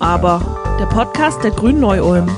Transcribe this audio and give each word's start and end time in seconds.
aber, 0.00 0.76
der 0.78 0.86
Podcast 0.86 1.42
der 1.42 1.50
Grünen 1.50 1.80
Neu-Ulm. 1.80 2.28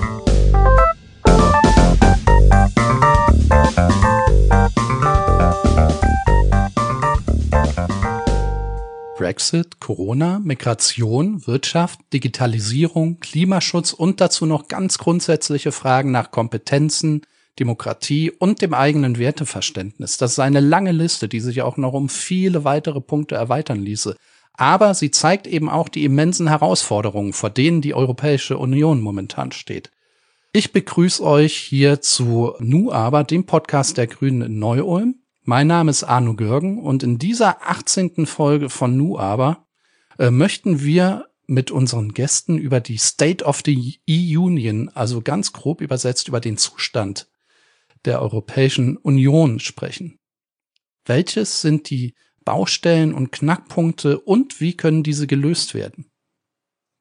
Brexit, 9.17 9.81
Corona, 9.81 10.41
Migration, 10.43 11.47
Wirtschaft, 11.47 12.01
Digitalisierung, 12.13 13.21
Klimaschutz 13.21 13.93
und 13.93 14.21
dazu 14.21 14.47
noch 14.47 14.69
ganz 14.69 14.97
grundsätzliche 14.97 15.73
Fragen 15.73 16.11
nach 16.11 16.31
Kompetenzen, 16.31 17.23
Demokratie 17.59 18.31
und 18.31 18.63
dem 18.63 18.73
eigenen 18.73 19.19
Werteverständnis. 19.19 20.17
Das 20.17 20.33
ist 20.33 20.39
eine 20.39 20.61
lange 20.61 20.93
Liste, 20.93 21.29
die 21.29 21.41
sich 21.41 21.61
auch 21.61 21.77
noch 21.77 21.93
um 21.93 22.09
viele 22.09 22.65
weitere 22.65 23.03
Punkte 23.03 23.35
erweitern 23.35 23.81
ließe. 23.81 24.17
Aber 24.61 24.93
sie 24.93 25.11
zeigt 25.11 25.47
eben 25.47 25.71
auch 25.71 25.89
die 25.89 26.05
immensen 26.05 26.47
Herausforderungen, 26.47 27.33
vor 27.33 27.49
denen 27.49 27.81
die 27.81 27.95
Europäische 27.95 28.59
Union 28.59 29.01
momentan 29.01 29.53
steht. 29.53 29.91
Ich 30.53 30.71
begrüße 30.71 31.25
euch 31.25 31.55
hier 31.57 32.03
zu 32.03 32.53
Nu 32.59 32.93
aber, 32.93 33.25
dem 33.25 33.47
Podcast 33.47 33.97
der 33.97 34.07
Grünen 34.07 34.43
in 34.43 34.59
Neu-Ulm. 34.59 35.15
Mein 35.45 35.67
Name 35.67 35.91
ist 35.91 36.05
Arno 36.05 36.35
Görgen 36.37 36.79
und 36.79 37.03
in 37.03 37.17
dieser 37.17 37.71
18. 37.71 38.27
Folge 38.27 38.69
von 38.69 38.99
Nu 38.99 39.19
aber 39.19 39.67
äh, 40.19 40.31
möchten 40.31 40.83
wir 40.83 41.29
mit 41.47 41.71
unseren 41.71 42.13
Gästen 42.13 42.59
über 42.59 42.81
die 42.81 42.99
State 42.99 43.43
of 43.43 43.63
the 43.65 43.99
E-Union, 44.07 44.91
also 44.91 45.23
ganz 45.23 45.55
grob 45.55 45.81
übersetzt 45.81 46.29
über 46.29 46.41
den 46.41 46.59
Zustand 46.59 47.31
der 48.05 48.21
Europäischen 48.21 48.99
Union 48.99 49.59
sprechen. 49.59 50.19
Welches 51.07 51.63
sind 51.63 51.89
die 51.89 52.15
Baustellen 52.45 53.15
und 53.15 53.33
Knackpunkte 53.33 54.19
und 54.19 54.61
wie 54.61 54.77
können 54.77 55.03
diese 55.03 55.27
gelöst 55.27 55.75
werden? 55.75 56.07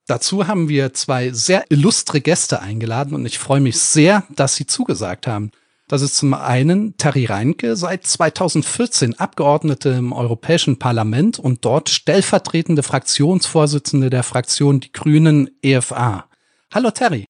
Dazu 0.08 0.48
haben 0.48 0.70
wir 0.70 0.94
zwei 0.94 1.32
sehr 1.32 1.66
illustre 1.70 2.20
Gäste 2.20 2.62
eingeladen 2.62 3.14
und 3.14 3.26
ich 3.26 3.38
freue 3.38 3.60
mich 3.60 3.80
sehr, 3.80 4.24
dass 4.30 4.56
sie 4.56 4.66
zugesagt 4.66 5.28
haben. 5.28 5.52
Das 5.88 6.02
ist 6.04 6.18
zum 6.18 6.36
einen 6.36 6.98
Terry 6.98 7.26
Reinke, 7.26 7.76
seit 7.76 8.06
2014 8.06 9.20
Abgeordnete 9.20 9.90
im 9.90 10.14
Europäischen 10.14 10.78
Parlament 10.78 11.40
und 11.40 11.66
dort 11.66 11.90
stellvertretende 11.90 12.84
Fraktionsvorsitzende 12.84 14.10
der 14.12 14.24
Fraktion 14.24 14.80
Die 14.80 14.92
Grünen 14.92 15.50
EFA. 15.64 16.30
Hallo 16.72 16.92
Terry. 16.92 17.26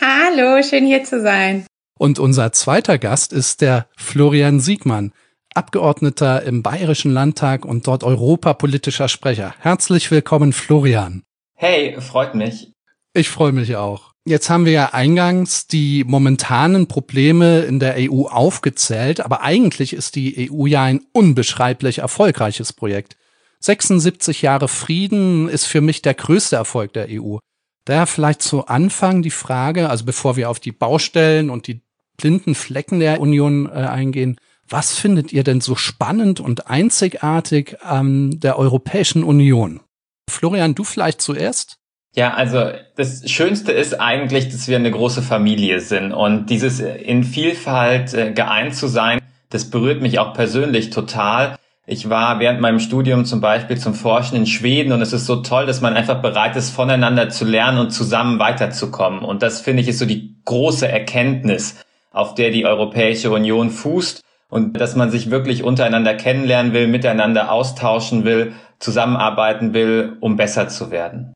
Hallo, 0.00 0.62
schön 0.62 0.86
hier 0.86 1.02
zu 1.02 1.20
sein. 1.20 1.66
Und 1.98 2.20
unser 2.20 2.52
zweiter 2.52 2.98
Gast 2.98 3.32
ist 3.32 3.60
der 3.60 3.88
Florian 3.96 4.60
Siegmann, 4.60 5.12
Abgeordneter 5.54 6.42
im 6.42 6.62
Bayerischen 6.62 7.12
Landtag 7.12 7.64
und 7.64 7.86
dort 7.86 8.04
europapolitischer 8.04 9.08
Sprecher. 9.08 9.54
Herzlich 9.58 10.10
willkommen, 10.10 10.52
Florian. 10.52 11.22
Hey, 11.54 12.00
freut 12.00 12.34
mich. 12.34 12.72
Ich 13.14 13.28
freue 13.28 13.52
mich 13.52 13.76
auch. 13.76 14.12
Jetzt 14.24 14.50
haben 14.50 14.66
wir 14.66 14.72
ja 14.72 14.92
eingangs 14.92 15.66
die 15.66 16.04
momentanen 16.04 16.86
Probleme 16.86 17.60
in 17.60 17.80
der 17.80 17.96
EU 17.98 18.26
aufgezählt, 18.26 19.20
aber 19.20 19.42
eigentlich 19.42 19.94
ist 19.94 20.16
die 20.16 20.50
EU 20.50 20.66
ja 20.66 20.84
ein 20.84 21.00
unbeschreiblich 21.12 21.98
erfolgreiches 21.98 22.72
Projekt. 22.72 23.16
76 23.60 24.42
Jahre 24.42 24.68
Frieden 24.68 25.48
ist 25.48 25.64
für 25.64 25.80
mich 25.80 26.02
der 26.02 26.14
größte 26.14 26.56
Erfolg 26.56 26.92
der 26.92 27.08
EU. 27.10 27.38
Daher 27.86 28.06
vielleicht 28.06 28.42
zu 28.42 28.66
Anfang 28.66 29.22
die 29.22 29.30
Frage, 29.30 29.88
also 29.88 30.04
bevor 30.04 30.36
wir 30.36 30.50
auf 30.50 30.60
die 30.60 30.72
Baustellen 30.72 31.48
und 31.48 31.66
die 31.66 31.80
blinden 32.18 32.54
Flecken 32.54 33.00
der 33.00 33.20
Union 33.20 33.66
äh, 33.66 33.70
eingehen. 33.70 34.36
Was 34.70 34.98
findet 34.98 35.32
ihr 35.32 35.44
denn 35.44 35.62
so 35.62 35.76
spannend 35.76 36.40
und 36.40 36.68
einzigartig 36.68 37.82
an 37.82 38.38
der 38.40 38.58
Europäischen 38.58 39.24
Union? 39.24 39.80
Florian, 40.28 40.74
du 40.74 40.84
vielleicht 40.84 41.22
zuerst? 41.22 41.78
Ja, 42.14 42.34
also 42.34 42.72
das 42.96 43.30
Schönste 43.30 43.72
ist 43.72 43.98
eigentlich, 43.98 44.50
dass 44.50 44.68
wir 44.68 44.76
eine 44.76 44.90
große 44.90 45.22
Familie 45.22 45.80
sind 45.80 46.12
und 46.12 46.50
dieses 46.50 46.80
in 46.80 47.24
Vielfalt 47.24 48.12
äh, 48.12 48.32
geeint 48.32 48.74
zu 48.74 48.88
sein, 48.88 49.20
das 49.48 49.70
berührt 49.70 50.02
mich 50.02 50.18
auch 50.18 50.34
persönlich 50.34 50.90
total. 50.90 51.56
Ich 51.86 52.10
war 52.10 52.38
während 52.38 52.60
meinem 52.60 52.80
Studium 52.80 53.24
zum 53.24 53.40
Beispiel 53.40 53.78
zum 53.78 53.94
Forschen 53.94 54.36
in 54.36 54.46
Schweden 54.46 54.92
und 54.92 55.00
es 55.00 55.14
ist 55.14 55.24
so 55.24 55.36
toll, 55.36 55.64
dass 55.64 55.80
man 55.80 55.94
einfach 55.94 56.20
bereit 56.20 56.56
ist, 56.56 56.70
voneinander 56.70 57.30
zu 57.30 57.46
lernen 57.46 57.78
und 57.78 57.90
zusammen 57.90 58.38
weiterzukommen. 58.38 59.20
Und 59.20 59.42
das 59.42 59.62
finde 59.62 59.82
ich 59.82 59.88
ist 59.88 59.98
so 59.98 60.04
die 60.04 60.36
große 60.44 60.86
Erkenntnis 60.86 61.76
auf 62.10 62.34
der 62.34 62.50
die 62.50 62.66
Europäische 62.66 63.30
Union 63.30 63.70
fußt 63.70 64.22
und 64.50 64.78
dass 64.80 64.96
man 64.96 65.10
sich 65.10 65.30
wirklich 65.30 65.62
untereinander 65.62 66.14
kennenlernen 66.14 66.72
will, 66.72 66.88
miteinander 66.88 67.52
austauschen 67.52 68.24
will, 68.24 68.52
zusammenarbeiten 68.78 69.74
will, 69.74 70.16
um 70.20 70.36
besser 70.36 70.68
zu 70.68 70.90
werden. 70.90 71.34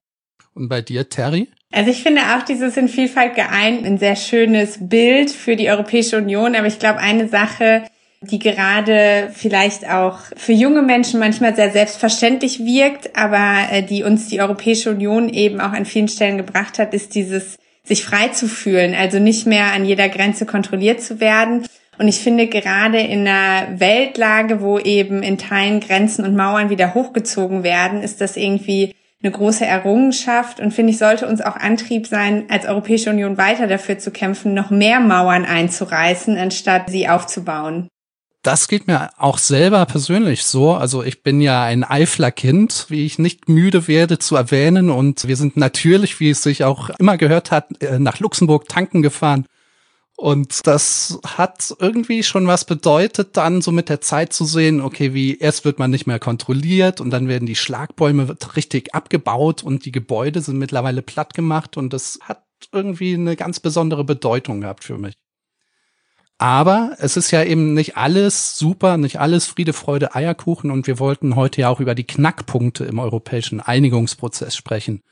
Und 0.54 0.68
bei 0.68 0.82
dir, 0.82 1.08
Terry? 1.08 1.48
Also 1.72 1.90
ich 1.90 2.02
finde 2.02 2.20
auch 2.36 2.42
dieses 2.42 2.76
in 2.76 2.88
Vielfalt 2.88 3.34
geeint 3.34 3.86
ein 3.86 3.98
sehr 3.98 4.16
schönes 4.16 4.78
Bild 4.80 5.30
für 5.30 5.56
die 5.56 5.70
Europäische 5.70 6.18
Union. 6.18 6.54
Aber 6.54 6.66
ich 6.66 6.78
glaube, 6.78 6.98
eine 6.98 7.28
Sache, 7.28 7.84
die 8.20 8.38
gerade 8.38 9.30
vielleicht 9.32 9.88
auch 9.88 10.18
für 10.36 10.52
junge 10.52 10.82
Menschen 10.82 11.18
manchmal 11.18 11.56
sehr 11.56 11.70
selbstverständlich 11.70 12.60
wirkt, 12.60 13.16
aber 13.16 13.72
äh, 13.72 13.82
die 13.82 14.04
uns 14.04 14.28
die 14.28 14.40
Europäische 14.40 14.90
Union 14.90 15.28
eben 15.30 15.60
auch 15.60 15.72
an 15.72 15.86
vielen 15.86 16.08
Stellen 16.08 16.36
gebracht 16.36 16.78
hat, 16.78 16.92
ist 16.92 17.14
dieses 17.14 17.56
sich 17.84 18.04
frei 18.04 18.28
zu 18.28 18.46
fühlen, 18.46 18.94
also 18.94 19.18
nicht 19.18 19.46
mehr 19.46 19.72
an 19.72 19.84
jeder 19.84 20.08
Grenze 20.08 20.46
kontrolliert 20.46 21.00
zu 21.00 21.18
werden. 21.18 21.66
Und 21.98 22.08
ich 22.08 22.20
finde 22.20 22.46
gerade 22.46 22.98
in 22.98 23.26
einer 23.26 23.78
Weltlage, 23.78 24.60
wo 24.60 24.78
eben 24.78 25.22
in 25.22 25.38
Teilen 25.38 25.80
Grenzen 25.80 26.24
und 26.24 26.34
Mauern 26.34 26.70
wieder 26.70 26.94
hochgezogen 26.94 27.62
werden, 27.62 28.02
ist 28.02 28.20
das 28.20 28.36
irgendwie 28.36 28.94
eine 29.22 29.32
große 29.32 29.64
Errungenschaft 29.64 30.58
und 30.58 30.72
finde 30.72 30.92
ich, 30.92 30.98
sollte 30.98 31.28
uns 31.28 31.40
auch 31.40 31.56
Antrieb 31.56 32.06
sein, 32.06 32.46
als 32.48 32.66
Europäische 32.66 33.10
Union 33.10 33.38
weiter 33.38 33.68
dafür 33.68 33.98
zu 33.98 34.10
kämpfen, 34.10 34.52
noch 34.52 34.70
mehr 34.70 34.98
Mauern 35.00 35.44
einzureißen, 35.44 36.36
anstatt 36.36 36.90
sie 36.90 37.08
aufzubauen. 37.08 37.88
Das 38.42 38.66
geht 38.66 38.88
mir 38.88 39.10
auch 39.18 39.38
selber 39.38 39.86
persönlich 39.86 40.42
so. 40.42 40.72
Also 40.72 41.04
ich 41.04 41.22
bin 41.22 41.40
ja 41.40 41.62
ein 41.62 41.84
Eifler-Kind, 41.84 42.86
wie 42.88 43.06
ich 43.06 43.20
nicht 43.20 43.48
müde 43.48 43.86
werde 43.86 44.18
zu 44.18 44.34
erwähnen. 44.34 44.90
Und 44.90 45.28
wir 45.28 45.36
sind 45.36 45.56
natürlich, 45.56 46.18
wie 46.18 46.30
es 46.30 46.42
sich 46.42 46.64
auch 46.64 46.90
immer 46.98 47.16
gehört 47.16 47.52
hat, 47.52 47.80
äh, 47.80 48.00
nach 48.00 48.18
Luxemburg 48.18 48.68
tanken 48.68 49.00
gefahren. 49.02 49.46
Und 50.22 50.68
das 50.68 51.18
hat 51.26 51.74
irgendwie 51.80 52.22
schon 52.22 52.46
was 52.46 52.64
bedeutet, 52.64 53.36
dann 53.36 53.60
so 53.60 53.72
mit 53.72 53.88
der 53.88 54.00
Zeit 54.00 54.32
zu 54.32 54.44
sehen, 54.44 54.80
okay, 54.80 55.14
wie 55.14 55.36
erst 55.36 55.64
wird 55.64 55.80
man 55.80 55.90
nicht 55.90 56.06
mehr 56.06 56.20
kontrolliert 56.20 57.00
und 57.00 57.10
dann 57.10 57.26
werden 57.26 57.44
die 57.44 57.56
Schlagbäume 57.56 58.36
richtig 58.54 58.94
abgebaut 58.94 59.64
und 59.64 59.84
die 59.84 59.90
Gebäude 59.90 60.40
sind 60.40 60.58
mittlerweile 60.58 61.02
platt 61.02 61.34
gemacht 61.34 61.76
und 61.76 61.92
das 61.92 62.20
hat 62.22 62.44
irgendwie 62.70 63.14
eine 63.14 63.34
ganz 63.34 63.58
besondere 63.58 64.04
Bedeutung 64.04 64.60
gehabt 64.60 64.84
für 64.84 64.96
mich. 64.96 65.14
Aber 66.38 66.94
es 67.00 67.16
ist 67.16 67.32
ja 67.32 67.42
eben 67.42 67.74
nicht 67.74 67.96
alles 67.96 68.56
super, 68.56 68.98
nicht 68.98 69.18
alles 69.18 69.46
Friede, 69.46 69.72
Freude, 69.72 70.14
Eierkuchen 70.14 70.70
und 70.70 70.86
wir 70.86 71.00
wollten 71.00 71.34
heute 71.34 71.62
ja 71.62 71.68
auch 71.68 71.80
über 71.80 71.96
die 71.96 72.06
Knackpunkte 72.06 72.84
im 72.84 73.00
europäischen 73.00 73.58
Einigungsprozess 73.58 74.54
sprechen. 74.54 75.02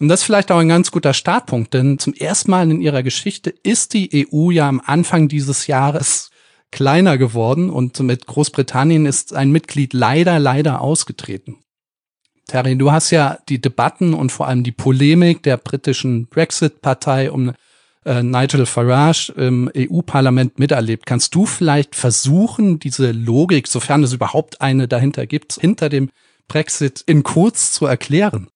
Und 0.00 0.08
das 0.08 0.20
ist 0.20 0.26
vielleicht 0.26 0.50
auch 0.50 0.58
ein 0.58 0.68
ganz 0.68 0.90
guter 0.90 1.12
Startpunkt, 1.12 1.74
denn 1.74 1.98
zum 1.98 2.14
ersten 2.14 2.50
Mal 2.50 2.70
in 2.70 2.80
ihrer 2.80 3.02
Geschichte 3.02 3.50
ist 3.50 3.92
die 3.92 4.26
EU 4.32 4.50
ja 4.50 4.66
am 4.66 4.80
Anfang 4.84 5.28
dieses 5.28 5.66
Jahres 5.66 6.30
kleiner 6.70 7.18
geworden 7.18 7.68
und 7.68 8.00
mit 8.00 8.26
Großbritannien 8.26 9.04
ist 9.04 9.34
ein 9.34 9.50
Mitglied 9.50 9.92
leider, 9.92 10.38
leider 10.38 10.80
ausgetreten. 10.80 11.58
Terry, 12.46 12.76
du 12.76 12.90
hast 12.90 13.10
ja 13.10 13.38
die 13.48 13.60
Debatten 13.60 14.14
und 14.14 14.32
vor 14.32 14.48
allem 14.48 14.64
die 14.64 14.72
Polemik 14.72 15.42
der 15.42 15.56
britischen 15.56 16.26
Brexit-Partei 16.28 17.30
um 17.30 17.52
äh, 18.04 18.22
Nigel 18.22 18.66
Farage 18.66 19.32
im 19.36 19.70
EU-Parlament 19.76 20.58
miterlebt. 20.58 21.06
Kannst 21.06 21.34
du 21.34 21.44
vielleicht 21.44 21.94
versuchen, 21.94 22.78
diese 22.78 23.12
Logik, 23.12 23.68
sofern 23.68 24.02
es 24.02 24.12
überhaupt 24.12 24.60
eine 24.62 24.88
dahinter 24.88 25.26
gibt, 25.26 25.60
hinter 25.60 25.88
dem 25.88 26.10
Brexit 26.48 27.02
in 27.06 27.22
kurz 27.22 27.72
zu 27.72 27.86
erklären? 27.86 28.48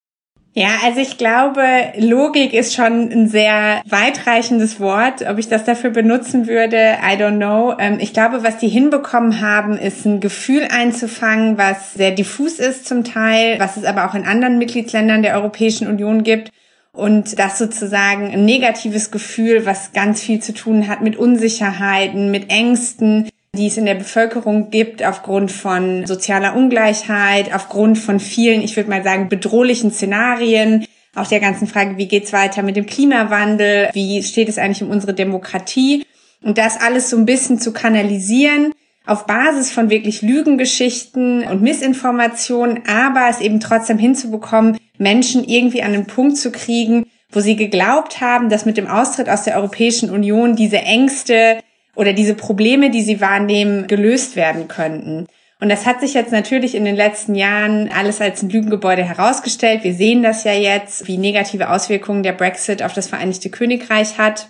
Ja, 0.57 0.69
also 0.85 1.01
ich 1.01 1.19
glaube, 1.19 1.65
Logik 1.99 2.55
ist 2.55 2.75
schon 2.75 3.11
ein 3.11 3.29
sehr 3.29 3.83
weitreichendes 3.87 4.79
Wort. 4.79 5.29
Ob 5.29 5.39
ich 5.39 5.49
das 5.49 5.65
dafür 5.65 5.91
benutzen 5.91 6.47
würde, 6.47 6.97
I 7.03 7.17
don't 7.21 7.39
know. 7.39 7.75
Ähm, 7.77 7.99
ich 7.99 8.13
glaube, 8.13 8.45
was 8.45 8.59
die 8.59 8.69
hinbekommen 8.69 9.41
haben, 9.41 9.77
ist 9.77 10.07
ein 10.07 10.21
Gefühl 10.21 10.69
einzufangen, 10.71 11.59
was 11.59 11.95
sehr 11.95 12.13
diffus 12.13 12.61
ist 12.61 12.87
zum 12.87 13.03
Teil, 13.03 13.59
was 13.59 13.77
es 13.77 13.85
aber 13.85 14.09
auch 14.09 14.15
in 14.15 14.27
anderen 14.27 14.59
Mitgliedsländern 14.59 15.23
der 15.23 15.35
Europäischen 15.35 15.89
Union 15.89 16.23
gibt 16.23 16.53
und 16.93 17.37
das 17.41 17.59
sozusagen 17.59 18.31
ein 18.31 18.45
negatives 18.45 19.11
Gefühl, 19.11 19.67
was 19.67 19.93
ganz 19.93 20.23
viel 20.23 20.39
zu 20.39 20.55
tun 20.55 20.87
hat 20.87 21.01
mit 21.01 21.17
Unsicherheiten, 21.17 22.31
mit 22.31 22.51
Ängsten, 22.51 23.29
die 23.55 23.69
es 23.69 23.77
in 23.77 23.87
der 23.87 23.95
Bevölkerung 23.95 24.71
gibt 24.71 25.05
aufgrund 25.05 25.51
von 25.51 26.07
sozialer 26.07 26.55
Ungleichheit, 26.57 27.55
aufgrund 27.55 27.99
von 27.99 28.21
vielen, 28.21 28.63
ich 28.63 28.77
würde 28.77 28.91
mal 28.91 29.03
sagen, 29.03 29.29
bedrohlichen 29.29 29.91
Szenarien, 29.91 30.87
auch 31.15 31.27
der 31.27 31.41
ganzen 31.41 31.67
Frage, 31.67 31.97
wie 31.97 32.09
geht's 32.09 32.33
weiter 32.33 32.63
mit 32.63 32.77
dem 32.77 32.87
Klimawandel, 32.87 33.91
wie 33.93 34.23
steht 34.23 34.49
es 34.49 34.59
eigentlich 34.59 34.83
um 34.83 34.91
unsere 34.91 35.15
Demokratie? 35.15 36.05
Und 36.43 36.59
das 36.59 36.81
alles 36.81 37.09
so 37.09 37.17
ein 37.17 37.27
bisschen 37.27 37.59
zu 37.59 37.73
kanalisieren 37.73 38.73
auf 39.07 39.27
Basis 39.27 39.71
von 39.71 39.91
wirklich 39.91 40.23
Lügengeschichten 40.23 41.45
und 41.45 41.63
Missinformationen, 41.63 42.83
aber 42.87 43.29
es 43.29 43.41
eben 43.41 43.61
trotzdem 43.61 43.99
hinzubekommen, 43.99 44.79
Menschen 44.99 45.45
irgendwie 45.45 45.83
an 45.83 45.93
den 45.93 46.07
Punkt 46.07 46.39
zu 46.39 46.51
kriegen, 46.51 47.05
wo 47.31 47.41
sie 47.41 47.57
geglaubt 47.57 48.21
haben, 48.21 48.49
dass 48.49 48.65
mit 48.65 48.77
dem 48.77 48.87
Austritt 48.87 49.29
aus 49.29 49.43
der 49.43 49.57
Europäischen 49.57 50.11
Union 50.11 50.57
diese 50.57 50.79
Ängste 50.79 51.59
oder 51.95 52.13
diese 52.13 52.35
Probleme, 52.35 52.91
die 52.91 53.03
sie 53.03 53.21
wahrnehmen, 53.21 53.87
gelöst 53.87 54.37
werden 54.37 54.69
könnten. 54.69 55.27
Und 55.61 55.69
das 55.69 55.87
hat 55.87 56.01
sich 56.01 56.15
jetzt 56.15 56.33
natürlich 56.33 56.75
in 56.75 56.85
den 56.85 56.97
letzten 56.97 57.35
Jahren 57.35 57.89
alles 57.89 58.21
als 58.21 58.43
ein 58.43 58.51
Lügengebäude 58.51 59.05
herausgestellt. 59.05 59.85
Wir 59.85 59.95
sehen 59.95 60.23
das 60.23 60.45
ja 60.45 60.53
jetzt, 60.53 61.07
wie 61.07 61.17
negative 61.17 61.71
Auswirkungen 61.71 62.23
der 62.23 62.33
Brexit 62.33 62.83
auf 62.83 62.93
das 62.93 63.07
Vereinigte 63.07 63.51
Königreich 63.51 64.19
hat. 64.19 64.49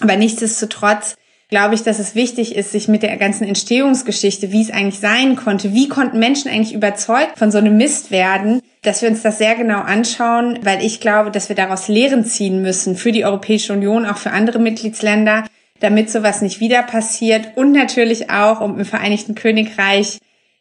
Aber 0.00 0.16
nichtsdestotrotz 0.16 1.16
glaube 1.48 1.74
ich, 1.74 1.82
dass 1.82 1.98
es 1.98 2.14
wichtig 2.14 2.56
ist, 2.56 2.72
sich 2.72 2.88
mit 2.88 3.02
der 3.02 3.16
ganzen 3.16 3.46
Entstehungsgeschichte, 3.46 4.52
wie 4.52 4.62
es 4.62 4.70
eigentlich 4.70 5.00
sein 5.00 5.36
konnte, 5.36 5.72
wie 5.72 5.88
konnten 5.88 6.18
Menschen 6.18 6.50
eigentlich 6.50 6.74
überzeugt 6.74 7.38
von 7.38 7.50
so 7.50 7.58
einem 7.58 7.76
Mist 7.76 8.10
werden, 8.10 8.60
dass 8.82 9.02
wir 9.02 9.08
uns 9.08 9.22
das 9.22 9.38
sehr 9.38 9.54
genau 9.54 9.80
anschauen, 9.80 10.58
weil 10.62 10.84
ich 10.84 11.00
glaube, 11.00 11.30
dass 11.30 11.48
wir 11.48 11.56
daraus 11.56 11.88
Lehren 11.88 12.24
ziehen 12.24 12.62
müssen 12.62 12.96
für 12.96 13.12
die 13.12 13.24
Europäische 13.24 13.72
Union, 13.72 14.06
auch 14.06 14.16
für 14.16 14.30
andere 14.30 14.58
Mitgliedsländer, 14.58 15.44
damit 15.80 16.10
sowas 16.10 16.40
nicht 16.40 16.60
wieder 16.60 16.82
passiert 16.82 17.56
und 17.56 17.72
natürlich 17.72 18.30
auch, 18.30 18.60
um 18.60 18.78
im 18.78 18.84
Vereinigten 18.84 19.34
Königreich 19.34 20.18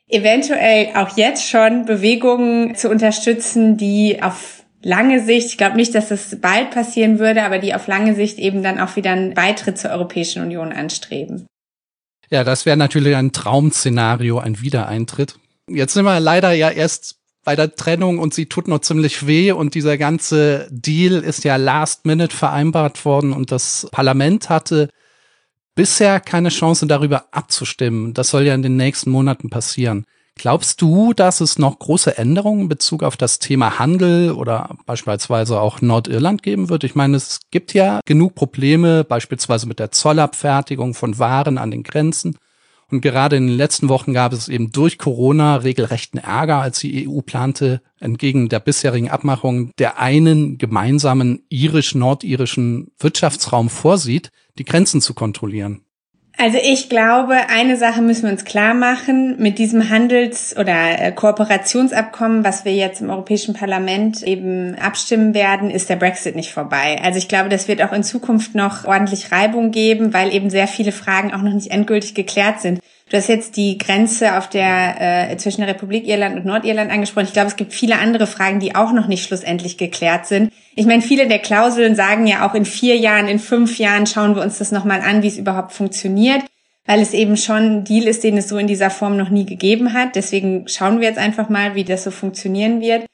eventuell 0.07 0.95
auch 0.95 1.18
jetzt 1.18 1.50
schon 1.50 1.86
Bewegungen 1.86 2.75
zu 2.75 2.89
unterstützen, 2.89 3.77
die 3.77 4.21
auf 4.21 4.63
lange 4.81 5.24
Sicht, 5.24 5.48
ich 5.48 5.57
glaube 5.57 5.77
nicht, 5.77 5.95
dass 5.95 6.10
das 6.10 6.39
bald 6.42 6.71
passieren 6.71 7.19
würde, 7.19 7.44
aber 7.44 7.60
die 7.60 7.74
auf 7.74 7.88
lange 7.88 8.15
Sicht 8.15 8.38
eben 8.38 8.63
dann 8.63 8.80
auch 8.80 8.95
wieder 8.95 9.12
einen 9.12 9.33
Beitritt 9.33 9.77
zur 9.77 9.92
Europäischen 9.92 10.44
Union 10.44 10.71
anstreben. 10.71 11.48
Ja, 12.30 12.44
das 12.44 12.66
wäre 12.66 12.77
natürlich 12.77 13.16
ein 13.16 13.31
Traum-Szenario, 13.31 14.39
ein 14.39 14.62
Wiedereintritt. 14.62 15.36
Jetzt 15.69 15.94
sind 15.94 16.06
wir 16.06 16.19
leider 16.19 16.51
ja 16.51 16.69
erst 16.69 17.16
bei 17.45 17.56
der 17.56 17.75
Trennung 17.75 18.19
und 18.19 18.33
sie 18.33 18.48
tut 18.48 18.68
noch 18.68 18.80
ziemlich 18.80 19.27
weh 19.27 19.51
und 19.51 19.75
dieser 19.75 19.98
ganze 19.98 20.68
Deal 20.71 21.24
ist 21.24 21.44
ja 21.44 21.57
last 21.57 22.06
minute 22.06 22.36
vereinbart 22.36 23.04
worden 23.06 23.33
und 23.33 23.51
das 23.51 23.88
Parlament 23.92 24.50
hatte 24.50 24.89
bisher 25.75 26.19
keine 26.19 26.49
Chance 26.49 26.87
darüber 26.87 27.25
abzustimmen. 27.31 28.13
Das 28.13 28.29
soll 28.29 28.43
ja 28.43 28.53
in 28.53 28.61
den 28.61 28.77
nächsten 28.77 29.09
Monaten 29.11 29.49
passieren. 29.49 30.05
Glaubst 30.35 30.81
du, 30.81 31.13
dass 31.13 31.41
es 31.41 31.59
noch 31.59 31.77
große 31.77 32.17
Änderungen 32.17 32.61
in 32.61 32.69
Bezug 32.69 33.03
auf 33.03 33.17
das 33.17 33.37
Thema 33.37 33.77
Handel 33.77 34.31
oder 34.31 34.75
beispielsweise 34.85 35.59
auch 35.59 35.81
Nordirland 35.81 36.41
geben 36.41 36.69
wird? 36.69 36.83
Ich 36.83 36.95
meine, 36.95 37.17
es 37.17 37.39
gibt 37.51 37.73
ja 37.73 37.99
genug 38.05 38.33
Probleme, 38.33 39.03
beispielsweise 39.03 39.67
mit 39.67 39.79
der 39.79 39.91
Zollabfertigung 39.91 40.95
von 40.95 41.19
Waren 41.19 41.59
an 41.59 41.69
den 41.69 41.83
Grenzen. 41.83 42.35
Und 42.94 43.01
gerade 43.01 43.38
in 43.38 43.48
den 43.48 43.57
letzten 43.57 43.90
Wochen 43.90 44.13
gab 44.13 44.34
es 44.34 44.48
eben 44.48 44.72
durch 44.72 45.00
Corona 45.00 45.56
regelrechten 45.56 46.19
Ärger, 46.19 46.57
als 46.57 46.78
die 46.78 47.10
EU 47.10 47.22
plante, 47.22 47.81
entgegen 48.00 48.50
der 48.50 48.60
bisherigen 48.60 49.10
Abmachung, 49.10 49.72
der 49.80 49.98
einen 50.00 50.60
gemeinsamen 50.60 51.42
irisch-nordirischen 51.50 52.92
Wirtschaftsraum 53.00 53.72
vorsieht, 53.72 54.30
die 54.60 54.63
Grenzen 54.63 55.01
zu 55.01 55.16
kontrollieren. 55.16 55.82
Also 56.38 56.57
ich 56.57 56.89
glaube, 56.89 57.35
eine 57.50 57.77
Sache 57.77 58.01
müssen 58.01 58.24
wir 58.24 58.31
uns 58.31 58.44
klar 58.44 58.74
machen. 58.74 59.35
Mit 59.38 59.59
diesem 59.59 59.89
Handels- 59.89 60.56
oder 60.57 61.00
äh, 61.00 61.12
Kooperationsabkommen, 61.12 62.44
was 62.44 62.65
wir 62.65 62.74
jetzt 62.74 63.01
im 63.01 63.12
Europäischen 63.12 63.53
Parlament 63.53 64.24
eben 64.24 64.75
abstimmen 64.75 65.35
werden, 65.35 65.69
ist 65.69 65.89
der 65.89 65.95
Brexit 65.95 66.35
nicht 66.35 66.51
vorbei. 66.51 67.00
Also 67.03 67.19
ich 67.19 67.27
glaube, 67.27 67.50
das 67.50 67.68
wird 67.68 67.83
auch 67.83 67.94
in 67.94 68.03
Zukunft 68.03 68.56
noch 68.56 68.85
ordentlich 68.85 69.31
Reibung 69.31 69.71
geben, 69.71 70.13
weil 70.13 70.33
eben 70.33 70.50
sehr 70.50 70.68
viele 70.68 70.91
Fragen 70.91 71.33
auch 71.33 71.41
noch 71.41 71.53
nicht 71.53 71.71
endgültig 71.71 72.15
geklärt 72.15 72.62
sind. 72.62 72.80
Du 73.09 73.17
hast 73.17 73.27
jetzt 73.27 73.57
die 73.57 73.77
Grenze 73.77 74.38
auf 74.38 74.50
der 74.50 75.31
äh, 75.31 75.38
zwischen 75.38 75.61
der 75.61 75.69
Republik 75.69 76.07
Irland 76.07 76.35
und 76.35 76.45
Nordirland 76.45 76.91
angesprochen. 76.91 77.25
Ich 77.25 77.33
glaube, 77.33 77.50
es 77.50 77.55
gibt 77.55 77.73
viele 77.73 78.00
andere 78.00 78.27
Fragen, 78.27 78.59
die 78.59 78.75
auch 78.75 78.91
noch 78.91 79.07
nicht 79.07 79.23
schlussendlich 79.25 79.77
geklärt 79.77 80.25
sind. 80.25 80.51
Ich 80.75 80.85
meine, 80.85 81.01
viele 81.01 81.27
der 81.27 81.39
Klauseln 81.39 81.95
sagen 81.95 82.25
ja 82.25 82.47
auch 82.47 82.55
in 82.55 82.65
vier 82.65 82.97
Jahren, 82.97 83.27
in 83.27 83.39
fünf 83.39 83.77
Jahren 83.77 84.07
schauen 84.07 84.35
wir 84.35 84.41
uns 84.41 84.57
das 84.57 84.71
nochmal 84.71 85.01
an, 85.01 85.21
wie 85.21 85.27
es 85.27 85.38
überhaupt 85.38 85.73
funktioniert, 85.73 86.41
weil 86.85 87.01
es 87.01 87.13
eben 87.13 87.38
schon 87.38 87.57
ein 87.57 87.83
Deal 87.83 88.07
ist, 88.07 88.23
den 88.23 88.38
es 88.38 88.50
so 88.50 88.57
in 88.57 88.67
dieser 88.67 88.89
Form 88.89 89.15
noch 89.17 89.29
nie 89.29 89.45
gegeben 89.45 89.94
hat. 89.94 90.15
Deswegen 90.15 90.67
schauen 90.67 90.99
wir 90.99 91.07
jetzt 91.07 91.19
einfach 91.19 91.49
mal, 91.49 91.75
wie 91.75 91.83
das 91.83 92.03
so 92.03 92.11
funktionieren 92.11 92.81
wird. 92.81 93.06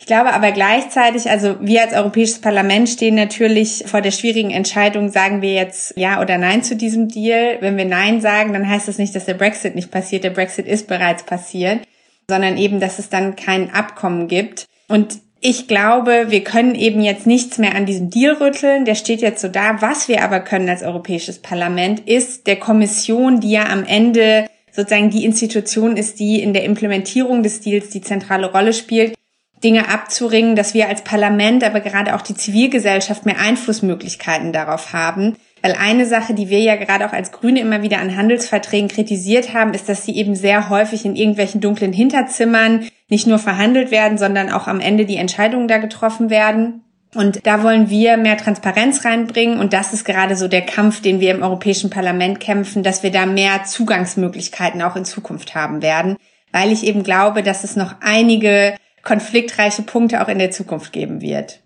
Ich 0.00 0.06
glaube 0.06 0.32
aber 0.32 0.50
gleichzeitig, 0.50 1.28
also 1.30 1.56
wir 1.60 1.82
als 1.82 1.92
Europäisches 1.92 2.40
Parlament 2.40 2.88
stehen 2.88 3.14
natürlich 3.14 3.84
vor 3.86 4.00
der 4.00 4.10
schwierigen 4.10 4.50
Entscheidung, 4.50 5.10
sagen 5.10 5.42
wir 5.42 5.52
jetzt 5.52 5.92
ja 5.96 6.22
oder 6.22 6.38
nein 6.38 6.62
zu 6.62 6.74
diesem 6.74 7.08
Deal. 7.08 7.58
Wenn 7.60 7.76
wir 7.76 7.84
nein 7.84 8.22
sagen, 8.22 8.54
dann 8.54 8.68
heißt 8.68 8.88
das 8.88 8.96
nicht, 8.96 9.14
dass 9.14 9.26
der 9.26 9.34
Brexit 9.34 9.74
nicht 9.74 9.90
passiert. 9.90 10.24
Der 10.24 10.30
Brexit 10.30 10.66
ist 10.66 10.88
bereits 10.88 11.22
passiert, 11.24 11.80
sondern 12.28 12.56
eben, 12.56 12.80
dass 12.80 12.98
es 12.98 13.10
dann 13.10 13.36
kein 13.36 13.72
Abkommen 13.74 14.26
gibt. 14.26 14.64
Und 14.88 15.18
ich 15.42 15.68
glaube, 15.68 16.26
wir 16.30 16.44
können 16.44 16.74
eben 16.74 17.02
jetzt 17.02 17.26
nichts 17.26 17.58
mehr 17.58 17.74
an 17.74 17.84
diesem 17.84 18.08
Deal 18.08 18.34
rütteln. 18.34 18.86
Der 18.86 18.94
steht 18.94 19.20
jetzt 19.20 19.42
so 19.42 19.48
da. 19.48 19.82
Was 19.82 20.08
wir 20.08 20.24
aber 20.24 20.40
können 20.40 20.68
als 20.68 20.82
Europäisches 20.82 21.40
Parlament 21.40 22.00
ist 22.00 22.46
der 22.46 22.56
Kommission, 22.56 23.40
die 23.40 23.52
ja 23.52 23.66
am 23.68 23.84
Ende 23.84 24.46
sozusagen 24.72 25.10
die 25.10 25.24
Institution 25.26 25.96
ist, 25.96 26.20
die 26.20 26.42
in 26.42 26.54
der 26.54 26.64
Implementierung 26.64 27.42
des 27.42 27.60
Deals 27.60 27.90
die 27.90 28.00
zentrale 28.00 28.50
Rolle 28.50 28.72
spielt, 28.72 29.14
Dinge 29.62 29.88
abzuringen, 29.88 30.56
dass 30.56 30.74
wir 30.74 30.88
als 30.88 31.02
Parlament, 31.02 31.64
aber 31.64 31.80
gerade 31.80 32.14
auch 32.14 32.22
die 32.22 32.34
Zivilgesellschaft 32.34 33.26
mehr 33.26 33.38
Einflussmöglichkeiten 33.38 34.52
darauf 34.52 34.92
haben. 34.92 35.36
Weil 35.62 35.72
eine 35.78 36.06
Sache, 36.06 36.32
die 36.32 36.48
wir 36.48 36.60
ja 36.60 36.76
gerade 36.76 37.06
auch 37.06 37.12
als 37.12 37.32
Grüne 37.32 37.60
immer 37.60 37.82
wieder 37.82 37.98
an 37.98 38.16
Handelsverträgen 38.16 38.88
kritisiert 38.88 39.52
haben, 39.52 39.74
ist, 39.74 39.88
dass 39.88 40.04
sie 40.04 40.16
eben 40.16 40.34
sehr 40.34 40.70
häufig 40.70 41.04
in 41.04 41.16
irgendwelchen 41.16 41.60
dunklen 41.60 41.92
Hinterzimmern 41.92 42.88
nicht 43.08 43.26
nur 43.26 43.38
verhandelt 43.38 43.90
werden, 43.90 44.16
sondern 44.16 44.50
auch 44.50 44.66
am 44.66 44.80
Ende 44.80 45.04
die 45.04 45.16
Entscheidungen 45.16 45.68
da 45.68 45.76
getroffen 45.76 46.30
werden. 46.30 46.82
Und 47.14 47.44
da 47.44 47.62
wollen 47.62 47.90
wir 47.90 48.16
mehr 48.16 48.36
Transparenz 48.36 49.04
reinbringen. 49.04 49.58
Und 49.58 49.72
das 49.72 49.92
ist 49.92 50.04
gerade 50.04 50.36
so 50.36 50.48
der 50.48 50.62
Kampf, 50.62 51.02
den 51.02 51.20
wir 51.20 51.32
im 51.32 51.42
Europäischen 51.42 51.90
Parlament 51.90 52.40
kämpfen, 52.40 52.82
dass 52.82 53.02
wir 53.02 53.10
da 53.10 53.26
mehr 53.26 53.64
Zugangsmöglichkeiten 53.64 54.80
auch 54.80 54.96
in 54.96 55.04
Zukunft 55.04 55.54
haben 55.54 55.82
werden. 55.82 56.16
Weil 56.52 56.72
ich 56.72 56.86
eben 56.86 57.02
glaube, 57.02 57.42
dass 57.42 57.64
es 57.64 57.76
noch 57.76 57.96
einige 58.00 58.76
konfliktreiche 59.02 59.82
Punkte 59.82 60.22
auch 60.22 60.28
in 60.28 60.38
der 60.38 60.50
Zukunft 60.50 60.92
geben 60.92 61.20
wird. 61.20 61.60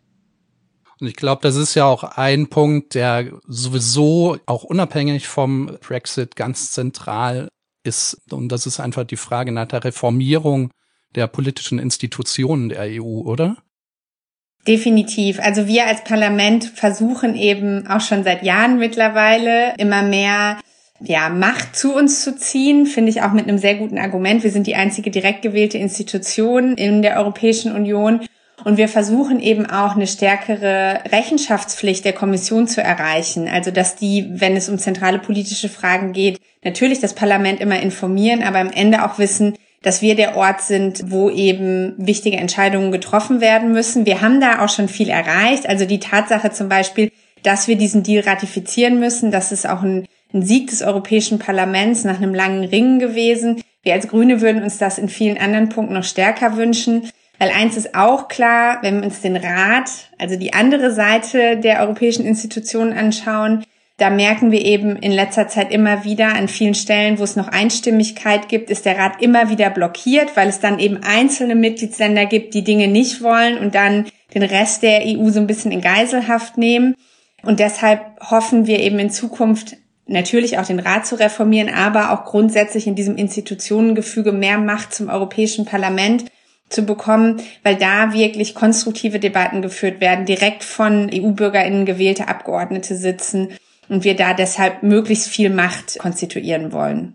Und 1.01 1.09
ich 1.09 1.17
glaube, 1.17 1.43
das 1.43 1.57
ist 1.57 1.75
ja 1.75 1.85
auch 1.85 2.05
ein 2.05 2.49
Punkt, 2.49 2.95
der 2.95 3.33
sowieso 3.47 4.39
auch 4.47 4.65
unabhängig 4.65 5.27
vom 5.27 5.79
Brexit 5.81 6.37
ganz 6.37 6.71
zentral 6.71 7.49
ist. 7.83 8.21
Und 8.31 8.51
das 8.51 8.67
ist 8.67 8.81
einfach 8.81 9.05
die 9.05 9.17
Frage 9.17 9.53
nach 9.53 9.67
der 9.67 9.85
Reformierung 9.85 10.71
der 11.15 11.27
politischen 11.27 11.79
Institutionen 11.79 12.69
der 12.69 13.03
EU, 13.03 13.23
oder? 13.23 13.57
Definitiv. 14.67 15.41
Also 15.41 15.67
wir 15.67 15.87
als 15.87 16.05
Parlament 16.05 16.65
versuchen 16.65 17.35
eben 17.35 17.87
auch 17.87 18.01
schon 18.01 18.25
seit 18.25 18.43
Jahren 18.43 18.79
mittlerweile 18.79 19.75
immer 19.77 20.03
mehr 20.03 20.59
ja, 21.07 21.29
Macht 21.29 21.77
zu 21.77 21.95
uns 21.95 22.23
zu 22.23 22.37
ziehen, 22.37 22.87
finde 22.87 23.11
ich 23.11 23.23
auch 23.23 23.33
mit 23.33 23.47
einem 23.47 23.59
sehr 23.59 23.75
guten 23.77 23.99
Argument. 23.99 24.43
Wir 24.43 24.51
sind 24.51 24.67
die 24.67 24.75
einzige 24.75 25.11
direkt 25.11 25.43
gewählte 25.43 25.79
Institution 25.79 26.75
in 26.75 27.03
der 27.03 27.19
Europäischen 27.19 27.73
Union. 27.75 28.21
Und 28.65 28.79
wir 28.79 28.89
versuchen 28.89 29.41
eben 29.41 29.67
auch 29.67 29.95
eine 29.95 30.07
stärkere 30.07 31.01
Rechenschaftspflicht 31.11 32.05
der 32.05 32.13
Kommission 32.13 32.67
zu 32.67 32.83
erreichen. 32.83 33.49
Also, 33.49 33.71
dass 33.71 33.97
die, 33.97 34.27
wenn 34.31 34.57
es 34.57 34.69
um 34.69 34.79
zentrale 34.79 35.19
politische 35.19 35.69
Fragen 35.69 36.13
geht, 36.13 36.41
natürlich 36.63 37.01
das 37.01 37.15
Parlament 37.15 37.61
immer 37.61 37.81
informieren, 37.81 38.43
aber 38.43 38.61
am 38.61 38.71
Ende 38.71 39.05
auch 39.05 39.19
wissen, 39.19 39.55
dass 39.83 40.01
wir 40.01 40.15
der 40.15 40.37
Ort 40.37 40.63
sind, 40.63 41.11
wo 41.11 41.29
eben 41.29 41.95
wichtige 41.99 42.39
Entscheidungen 42.39 42.91
getroffen 42.91 43.43
werden 43.43 43.73
müssen. 43.73 44.07
Wir 44.07 44.23
haben 44.23 44.41
da 44.41 44.65
auch 44.65 44.71
schon 44.71 44.89
viel 44.89 45.11
erreicht. 45.11 45.69
Also 45.69 45.85
die 45.85 46.01
Tatsache 46.01 46.51
zum 46.51 46.71
Beispiel, 46.71 47.13
dass 47.43 47.69
wir 47.69 47.77
diesen 47.77 48.03
Deal 48.03 48.25
ratifizieren 48.25 48.99
müssen, 48.99 49.31
das 49.31 49.53
ist 49.53 49.69
auch 49.69 49.83
ein 49.83 50.07
ein 50.35 50.43
Sieg 50.43 50.69
des 50.69 50.83
Europäischen 50.83 51.39
Parlaments 51.39 52.05
nach 52.05 52.17
einem 52.17 52.35
langen 52.35 52.65
Ringen 52.65 52.99
gewesen. 52.99 53.63
Wir 53.83 53.95
als 53.95 54.09
Grüne 54.09 54.41
würden 54.41 54.63
uns 54.63 54.79
das 54.79 54.99
in 54.99 55.09
vielen 55.09 55.39
anderen 55.39 55.69
Punkten 55.69 55.95
noch 55.95 56.05
stärker 56.05 56.57
wünschen. 56.57 57.09
Weil 57.39 57.51
eins 57.51 57.77
ist 57.77 57.95
auch 57.95 58.29
klar, 58.29 58.79
wenn 58.83 58.99
wir 58.99 59.05
uns 59.05 59.21
den 59.21 59.37
Rat, 59.37 59.91
also 60.19 60.37
die 60.37 60.53
andere 60.53 60.93
Seite 60.93 61.57
der 61.57 61.81
europäischen 61.81 62.27
Institutionen 62.27 62.93
anschauen, 62.93 63.65
da 63.97 64.11
merken 64.11 64.51
wir 64.51 64.65
eben 64.65 64.97
in 64.97 65.13
letzter 65.13 65.47
Zeit 65.47 65.71
immer 65.71 66.05
wieder 66.05 66.35
an 66.35 66.49
vielen 66.49 66.75
Stellen, 66.75 67.19
wo 67.19 67.23
es 67.23 67.37
noch 67.37 67.47
Einstimmigkeit 67.49 68.49
gibt, 68.49 68.71
ist 68.71 68.87
der 68.87 68.99
Rat 68.99 69.23
immer 69.23 69.51
wieder 69.51 69.71
blockiert, 69.71 70.37
weil 70.37 70.49
es 70.49 70.59
dann 70.59 70.81
eben 70.81 71.01
einzelne 71.05 71.55
Mitgliedsländer 71.55 72.27
gibt, 72.27 72.55
die 72.55 72.65
Dinge 72.65 72.89
nicht 72.89 73.23
wollen 73.23 73.57
und 73.59 73.77
dann 73.77 74.07
den 74.35 74.43
Rest 74.43 74.83
der 74.83 75.03
EU 75.05 75.31
so 75.31 75.39
ein 75.39 75.47
bisschen 75.47 75.71
in 75.71 75.81
Geiselhaft 75.81 76.59
nehmen. 76.59 76.97
Und 77.43 77.61
deshalb 77.61 78.01
hoffen 78.21 78.67
wir 78.67 78.81
eben 78.81 78.99
in 78.99 79.11
Zukunft 79.11 79.77
natürlich 80.07 80.59
auch 80.59 80.67
den 80.67 80.81
Rat 80.81 81.07
zu 81.07 81.19
reformieren, 81.19 81.73
aber 81.73 82.13
auch 82.13 82.25
grundsätzlich 82.25 82.87
in 82.87 82.95
diesem 82.95 83.17
Institutionengefüge 83.17 84.33
mehr 84.33 84.59
Macht 84.59 84.95
zum 84.95 85.09
Europäischen 85.09 85.65
Parlament 85.65 86.27
zu 86.69 86.85
bekommen, 86.85 87.41
weil 87.63 87.77
da 87.77 88.13
wirklich 88.13 88.55
konstruktive 88.55 89.19
Debatten 89.19 89.63
geführt 89.63 90.01
werden, 90.01 90.27
direkt 90.27 90.65
von 90.65 91.11
EU-Bürgerinnen 91.13 91.87
gewählte 91.87 92.29
Abgeordnete 92.29 92.97
sitzen 92.97 93.53
und 93.89 94.05
wir 94.05 94.17
da 94.17 94.35
deshalb 94.35 94.83
möglichst 94.83 95.29
viel 95.29 95.51
Macht 95.51 95.99
konstituieren 95.99 96.73
wollen. 96.73 97.15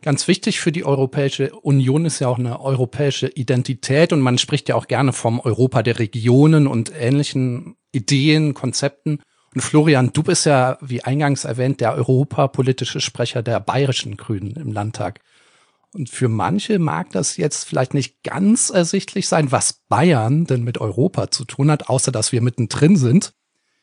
Ganz 0.00 0.28
wichtig 0.28 0.60
für 0.60 0.70
die 0.70 0.84
Europäische 0.84 1.50
Union 1.50 2.04
ist 2.04 2.20
ja 2.20 2.28
auch 2.28 2.38
eine 2.38 2.60
europäische 2.60 3.26
Identität 3.26 4.12
und 4.12 4.20
man 4.20 4.38
spricht 4.38 4.68
ja 4.68 4.76
auch 4.76 4.86
gerne 4.86 5.12
vom 5.12 5.40
Europa 5.40 5.82
der 5.82 5.98
Regionen 5.98 6.68
und 6.68 6.92
ähnlichen 6.96 7.74
Ideen, 7.90 8.54
Konzepten. 8.54 9.20
Und 9.58 9.62
Florian, 9.62 10.12
du 10.12 10.22
bist 10.22 10.46
ja, 10.46 10.78
wie 10.80 11.02
eingangs 11.02 11.44
erwähnt, 11.44 11.80
der 11.80 11.92
europapolitische 11.96 13.00
Sprecher 13.00 13.42
der 13.42 13.58
bayerischen 13.58 14.16
Grünen 14.16 14.54
im 14.54 14.70
Landtag. 14.70 15.18
Und 15.92 16.08
für 16.08 16.28
manche 16.28 16.78
mag 16.78 17.10
das 17.10 17.36
jetzt 17.36 17.64
vielleicht 17.64 17.92
nicht 17.92 18.22
ganz 18.22 18.70
ersichtlich 18.70 19.26
sein, 19.26 19.50
was 19.50 19.80
Bayern 19.88 20.44
denn 20.44 20.62
mit 20.62 20.78
Europa 20.78 21.32
zu 21.32 21.44
tun 21.44 21.72
hat, 21.72 21.88
außer 21.88 22.12
dass 22.12 22.30
wir 22.30 22.40
mittendrin 22.40 22.94
sind. 22.94 23.32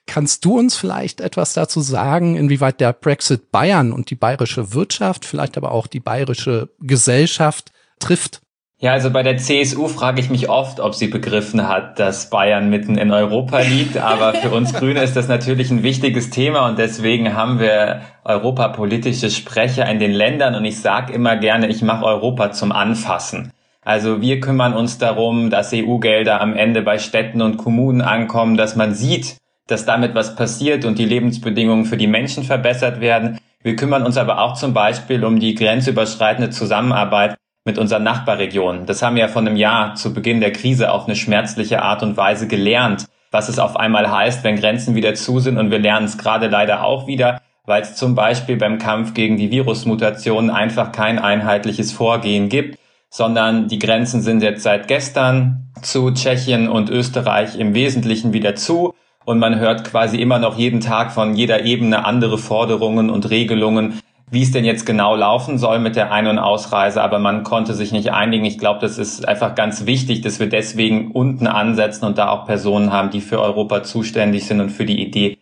Kannst 0.08 0.46
du 0.46 0.58
uns 0.58 0.78
vielleicht 0.78 1.20
etwas 1.20 1.52
dazu 1.52 1.82
sagen, 1.82 2.38
inwieweit 2.38 2.80
der 2.80 2.94
Brexit 2.94 3.52
Bayern 3.52 3.92
und 3.92 4.10
die 4.10 4.16
bayerische 4.16 4.74
Wirtschaft, 4.74 5.26
vielleicht 5.26 5.58
aber 5.58 5.72
auch 5.72 5.88
die 5.88 6.00
bayerische 6.00 6.70
Gesellschaft 6.80 7.74
trifft? 8.00 8.45
Ja, 8.86 8.92
also 8.92 9.10
bei 9.10 9.24
der 9.24 9.38
CSU 9.38 9.88
frage 9.88 10.22
ich 10.22 10.30
mich 10.30 10.48
oft, 10.48 10.80
ob 10.80 10.94
sie 10.94 11.08
begriffen 11.08 11.68
hat, 11.68 11.98
dass 11.98 12.30
Bayern 12.30 12.70
mitten 12.70 13.00
in 13.00 13.10
Europa 13.10 13.62
liegt. 13.62 13.98
Aber 13.98 14.36
für 14.36 14.52
uns 14.52 14.74
Grüne 14.76 15.02
ist 15.02 15.16
das 15.16 15.28
natürlich 15.28 15.72
ein 15.72 15.82
wichtiges 15.82 16.30
Thema 16.30 16.68
und 16.70 16.78
deswegen 16.78 17.34
haben 17.34 17.58
wir 17.58 18.02
europapolitische 18.24 19.32
Sprecher 19.32 19.90
in 19.90 19.98
den 19.98 20.12
Ländern 20.12 20.54
und 20.54 20.66
ich 20.66 20.80
sage 20.80 21.14
immer 21.14 21.36
gerne, 21.36 21.66
ich 21.66 21.82
mache 21.82 22.06
Europa 22.06 22.52
zum 22.52 22.72
Anfassen. 22.72 23.52
Also 23.82 24.22
wir 24.22 24.40
kümmern 24.40 24.76
uns 24.76 25.00
darum, 25.00 25.50
dass 25.50 25.74
EU-Gelder 25.74 26.40
am 26.40 26.56
Ende 26.56 26.84
bei 26.84 27.00
Städten 27.00 27.42
und 27.42 27.58
Kommunen 27.58 28.02
ankommen, 28.04 28.56
dass 28.56 28.76
man 28.76 28.94
sieht, 28.94 29.38
dass 29.66 29.86
damit 29.86 30.14
was 30.14 30.36
passiert 30.36 30.86
und 30.86 31.00
die 31.00 31.06
Lebensbedingungen 31.06 31.86
für 31.86 31.98
die 31.98 32.06
Menschen 32.06 32.44
verbessert 32.44 33.02
werden. 33.02 33.40
Wir 33.64 33.76
kümmern 33.76 34.04
uns 34.04 34.18
aber 34.18 34.42
auch 34.42 34.54
zum 34.54 34.76
Beispiel 34.76 35.26
um 35.26 35.40
die 35.40 35.56
grenzüberschreitende 35.56 36.52
Zusammenarbeit 36.52 37.36
mit 37.66 37.80
unseren 37.80 38.04
Nachbarregionen. 38.04 38.86
Das 38.86 39.02
haben 39.02 39.16
wir 39.16 39.24
ja 39.24 39.28
von 39.28 39.48
einem 39.48 39.58
Jahr 39.58 39.96
zu 39.96 40.14
Beginn 40.14 40.40
der 40.40 40.54
Krise 40.54 40.92
auf 40.92 41.06
eine 41.06 41.16
schmerzliche 41.16 41.82
Art 41.82 42.04
und 42.04 42.16
Weise 42.16 42.48
gelernt, 42.48 43.08
was 43.32 43.50
es 43.50 43.58
auf 43.58 43.76
einmal 43.76 44.10
heißt, 44.10 44.44
wenn 44.44 44.56
Grenzen 44.56 44.94
wieder 44.94 45.16
zu 45.16 45.40
sind. 45.40 45.58
Und 45.58 45.72
wir 45.72 45.80
lernen 45.80 46.06
es 46.06 46.20
gerade 46.20 46.48
leider 46.48 46.84
auch 46.84 47.08
wieder, 47.08 47.42
weil 47.66 47.82
es 47.82 47.96
zum 47.96 48.14
Beispiel 48.14 48.58
beim 48.58 48.78
Kampf 48.78 49.16
gegen 49.16 49.38
die 49.38 49.50
Virusmutationen 49.50 50.52
einfach 50.52 50.92
kein 50.92 51.18
einheitliches 51.18 51.92
Vorgehen 51.92 52.50
gibt, 52.50 52.78
sondern 53.10 53.68
die 53.68 53.80
Grenzen 53.80 54.22
sind 54.22 54.44
jetzt 54.44 54.62
seit 54.62 54.88
gestern 54.88 55.72
zu 55.82 56.12
Tschechien 56.12 56.70
und 56.70 56.92
Österreich 56.92 57.58
im 57.58 57.74
Wesentlichen 57.74 58.32
wieder 58.32 58.54
zu. 58.54 58.94
Und 59.26 59.40
man 59.40 59.58
hört 59.58 59.86
quasi 59.86 60.18
immer 60.22 60.38
noch 60.38 60.56
jeden 60.56 60.82
Tag 60.82 61.12
von 61.12 61.34
jeder 61.34 61.64
Ebene 61.64 62.06
andere 62.06 62.38
Forderungen 62.38 63.10
und 63.10 63.28
Regelungen, 63.32 64.00
wie 64.30 64.42
es 64.42 64.52
denn 64.52 64.66
jetzt 64.66 64.86
genau 64.86 65.16
laufen 65.16 65.58
soll 65.58 65.80
mit 65.80 65.96
der 65.96 66.12
Ein- 66.12 66.28
und 66.28 66.40
Ausreise, 66.40 67.02
aber 67.02 67.20
man 67.20 67.44
konnte 67.44 67.74
sich 67.74 67.92
nicht 67.92 68.12
einigen. 68.12 68.46
Ich 68.46 68.58
glaube, 68.58 68.80
das 68.82 68.98
ist 68.98 69.28
einfach 69.28 69.56
ganz 69.56 69.86
wichtig, 69.86 70.22
dass 70.22 70.40
wir 70.40 70.50
deswegen 70.50 71.12
unten 71.12 71.48
ansetzen 71.48 72.06
und 72.06 72.18
da 72.18 72.30
auch 72.30 72.46
Personen 72.46 72.92
haben, 72.92 73.12
die 73.12 73.22
für 73.22 73.40
Europa 73.40 73.84
zuständig 73.84 74.46
sind 74.46 74.62
und 74.62 74.70
für 74.70 74.86
die 74.86 75.02
Idee 75.02 75.38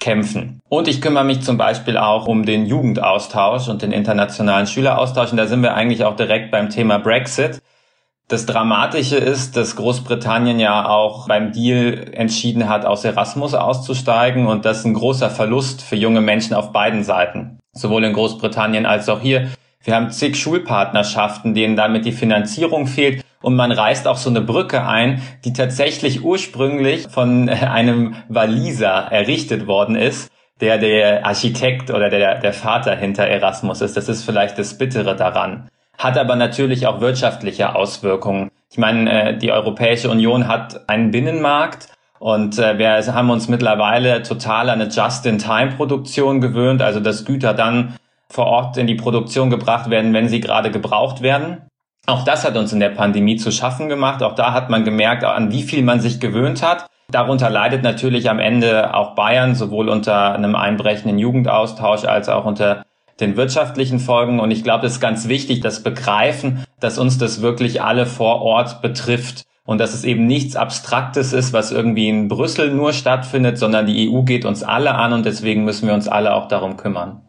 kämpfen. 0.00 0.60
Und 0.68 0.88
ich 0.88 1.00
kümmere 1.00 1.24
mich 1.24 1.40
zum 1.40 1.56
Beispiel 1.56 1.96
auch 1.96 2.26
um 2.26 2.44
den 2.44 2.66
Jugendaustausch 2.66 3.68
und 3.68 3.80
den 3.80 3.92
internationalen 3.92 4.66
Schüleraustausch. 4.66 5.30
Und 5.30 5.38
da 5.38 5.46
sind 5.46 5.62
wir 5.62 5.74
eigentlich 5.74 6.04
auch 6.04 6.16
direkt 6.16 6.50
beim 6.50 6.68
Thema 6.68 6.98
Brexit. 6.98 7.62
Das 8.28 8.46
Dramatische 8.46 9.16
ist, 9.16 9.56
dass 9.56 9.76
Großbritannien 9.76 10.58
ja 10.58 10.88
auch 10.88 11.28
beim 11.28 11.52
Deal 11.52 12.10
entschieden 12.12 12.68
hat, 12.68 12.84
aus 12.84 13.04
Erasmus 13.04 13.54
auszusteigen 13.54 14.46
und 14.46 14.64
das 14.64 14.80
ist 14.80 14.84
ein 14.84 14.94
großer 14.94 15.30
Verlust 15.30 15.82
für 15.82 15.96
junge 15.96 16.20
Menschen 16.20 16.54
auf 16.54 16.72
beiden 16.72 17.04
Seiten 17.04 17.60
sowohl 17.76 18.04
in 18.04 18.12
Großbritannien 18.12 18.86
als 18.86 19.08
auch 19.08 19.20
hier. 19.20 19.48
Wir 19.82 19.94
haben 19.94 20.10
zig 20.10 20.36
Schulpartnerschaften, 20.36 21.54
denen 21.54 21.76
damit 21.76 22.04
die 22.04 22.12
Finanzierung 22.12 22.86
fehlt. 22.86 23.22
Und 23.42 23.54
man 23.54 23.70
reißt 23.70 24.08
auch 24.08 24.16
so 24.16 24.30
eine 24.30 24.40
Brücke 24.40 24.84
ein, 24.84 25.22
die 25.44 25.52
tatsächlich 25.52 26.24
ursprünglich 26.24 27.06
von 27.08 27.48
einem 27.48 28.16
Waliser 28.28 29.08
errichtet 29.10 29.66
worden 29.66 29.94
ist, 29.94 30.32
der 30.60 30.78
der 30.78 31.24
Architekt 31.24 31.90
oder 31.90 32.08
der, 32.08 32.40
der 32.40 32.52
Vater 32.52 32.96
hinter 32.96 33.24
Erasmus 33.24 33.82
ist. 33.82 33.96
Das 33.96 34.08
ist 34.08 34.24
vielleicht 34.24 34.58
das 34.58 34.78
Bittere 34.78 35.14
daran. 35.14 35.68
Hat 35.98 36.18
aber 36.18 36.36
natürlich 36.36 36.86
auch 36.86 37.00
wirtschaftliche 37.00 37.74
Auswirkungen. 37.74 38.50
Ich 38.70 38.78
meine, 38.78 39.30
äh, 39.30 39.38
die 39.38 39.52
Europäische 39.52 40.10
Union 40.10 40.48
hat 40.48 40.88
einen 40.88 41.10
Binnenmarkt 41.10 41.88
und 42.18 42.58
äh, 42.58 42.78
wir 42.78 43.14
haben 43.14 43.30
uns 43.30 43.48
mittlerweile 43.48 44.22
total 44.22 44.70
an 44.70 44.80
eine 44.80 44.90
Just-in-Time-Produktion 44.90 46.40
gewöhnt, 46.40 46.82
also 46.82 47.00
dass 47.00 47.24
Güter 47.24 47.54
dann 47.54 47.96
vor 48.28 48.46
Ort 48.46 48.76
in 48.76 48.86
die 48.86 48.94
Produktion 48.94 49.50
gebracht 49.50 49.88
werden, 49.90 50.12
wenn 50.12 50.28
sie 50.28 50.40
gerade 50.40 50.70
gebraucht 50.70 51.22
werden. 51.22 51.62
Auch 52.06 52.24
das 52.24 52.44
hat 52.44 52.56
uns 52.56 52.72
in 52.72 52.80
der 52.80 52.90
Pandemie 52.90 53.36
zu 53.36 53.50
schaffen 53.50 53.88
gemacht. 53.88 54.22
Auch 54.22 54.34
da 54.34 54.52
hat 54.52 54.70
man 54.70 54.84
gemerkt, 54.84 55.24
an 55.24 55.50
wie 55.50 55.62
viel 55.62 55.82
man 55.82 56.00
sich 56.00 56.20
gewöhnt 56.20 56.62
hat. 56.62 56.86
Darunter 57.10 57.50
leidet 57.50 57.82
natürlich 57.82 58.30
am 58.30 58.40
Ende 58.40 58.94
auch 58.94 59.14
Bayern, 59.14 59.54
sowohl 59.54 59.88
unter 59.88 60.34
einem 60.34 60.56
einbrechenden 60.56 61.18
Jugendaustausch 61.18 62.04
als 62.04 62.28
auch 62.28 62.44
unter 62.44 62.82
den 63.20 63.36
wirtschaftlichen 63.36 63.98
Folgen. 63.98 64.40
Und 64.40 64.50
ich 64.50 64.62
glaube, 64.62 64.86
es 64.86 64.94
ist 64.94 65.00
ganz 65.00 65.28
wichtig, 65.28 65.60
das 65.60 65.82
Begreifen, 65.82 66.64
dass 66.80 66.98
uns 66.98 67.18
das 67.18 67.40
wirklich 67.40 67.82
alle 67.82 68.06
vor 68.06 68.42
Ort 68.42 68.82
betrifft 68.82 69.44
und 69.64 69.78
dass 69.78 69.94
es 69.94 70.04
eben 70.04 70.26
nichts 70.26 70.56
Abstraktes 70.56 71.32
ist, 71.32 71.52
was 71.52 71.72
irgendwie 71.72 72.08
in 72.08 72.28
Brüssel 72.28 72.72
nur 72.72 72.92
stattfindet, 72.92 73.58
sondern 73.58 73.86
die 73.86 74.08
EU 74.08 74.22
geht 74.22 74.44
uns 74.44 74.62
alle 74.62 74.94
an 74.94 75.12
und 75.12 75.26
deswegen 75.26 75.64
müssen 75.64 75.88
wir 75.88 75.94
uns 75.94 76.08
alle 76.08 76.34
auch 76.34 76.48
darum 76.48 76.76
kümmern. 76.76 77.22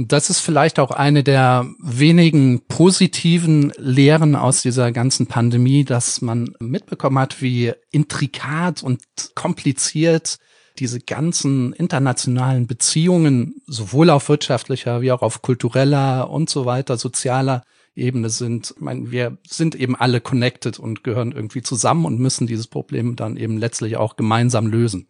Das 0.00 0.30
ist 0.30 0.38
vielleicht 0.38 0.78
auch 0.78 0.92
eine 0.92 1.24
der 1.24 1.66
wenigen 1.82 2.66
positiven 2.68 3.72
Lehren 3.78 4.36
aus 4.36 4.62
dieser 4.62 4.92
ganzen 4.92 5.26
Pandemie, 5.26 5.84
dass 5.84 6.20
man 6.20 6.54
mitbekommen 6.60 7.18
hat, 7.18 7.42
wie 7.42 7.72
intrikat 7.90 8.84
und 8.84 9.02
kompliziert 9.34 10.38
diese 10.78 11.00
ganzen 11.00 11.72
internationalen 11.72 12.66
Beziehungen 12.66 13.62
sowohl 13.66 14.10
auf 14.10 14.28
wirtschaftlicher 14.28 15.00
wie 15.00 15.12
auch 15.12 15.22
auf 15.22 15.42
kultureller 15.42 16.30
und 16.30 16.48
so 16.48 16.64
weiter, 16.64 16.96
sozialer 16.96 17.64
Ebene 17.94 18.30
sind. 18.30 18.74
Ich 18.76 18.80
meine, 18.80 19.10
wir 19.10 19.38
sind 19.46 19.74
eben 19.74 19.96
alle 19.96 20.20
connected 20.20 20.78
und 20.78 21.04
gehören 21.04 21.32
irgendwie 21.32 21.62
zusammen 21.62 22.04
und 22.04 22.18
müssen 22.18 22.46
dieses 22.46 22.68
Problem 22.68 23.16
dann 23.16 23.36
eben 23.36 23.58
letztlich 23.58 23.96
auch 23.96 24.16
gemeinsam 24.16 24.68
lösen. 24.68 25.08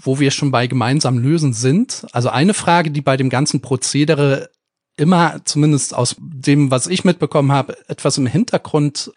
Wo 0.00 0.20
wir 0.20 0.30
schon 0.30 0.50
bei 0.50 0.66
gemeinsam 0.66 1.18
lösen 1.18 1.52
sind, 1.52 2.06
also 2.12 2.28
eine 2.28 2.54
Frage, 2.54 2.90
die 2.90 3.00
bei 3.00 3.16
dem 3.16 3.30
ganzen 3.30 3.60
Prozedere 3.60 4.50
immer, 4.96 5.40
zumindest 5.44 5.94
aus 5.94 6.16
dem, 6.18 6.70
was 6.70 6.86
ich 6.86 7.04
mitbekommen 7.04 7.52
habe, 7.52 7.76
etwas 7.88 8.18
im 8.18 8.26
Hintergrund 8.26 9.12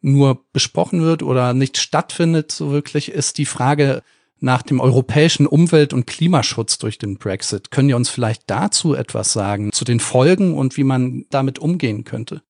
nur 0.00 0.44
besprochen 0.52 1.02
wird 1.02 1.22
oder 1.22 1.54
nicht 1.54 1.78
stattfindet, 1.78 2.52
so 2.52 2.70
wirklich, 2.70 3.10
ist 3.10 3.38
die 3.38 3.46
Frage, 3.46 4.02
nach 4.40 4.62
dem 4.62 4.80
europäischen 4.80 5.46
Umwelt- 5.46 5.92
und 5.92 6.06
Klimaschutz 6.06 6.78
durch 6.78 6.98
den 6.98 7.18
Brexit. 7.18 7.70
Können 7.70 7.88
ihr 7.88 7.96
uns 7.96 8.08
vielleicht 8.08 8.42
dazu 8.46 8.94
etwas 8.94 9.32
sagen, 9.32 9.72
zu 9.72 9.84
den 9.84 10.00
Folgen 10.00 10.54
und 10.54 10.76
wie 10.76 10.84
man 10.84 11.24
damit 11.30 11.58
umgehen 11.58 12.04
könnte? 12.04 12.42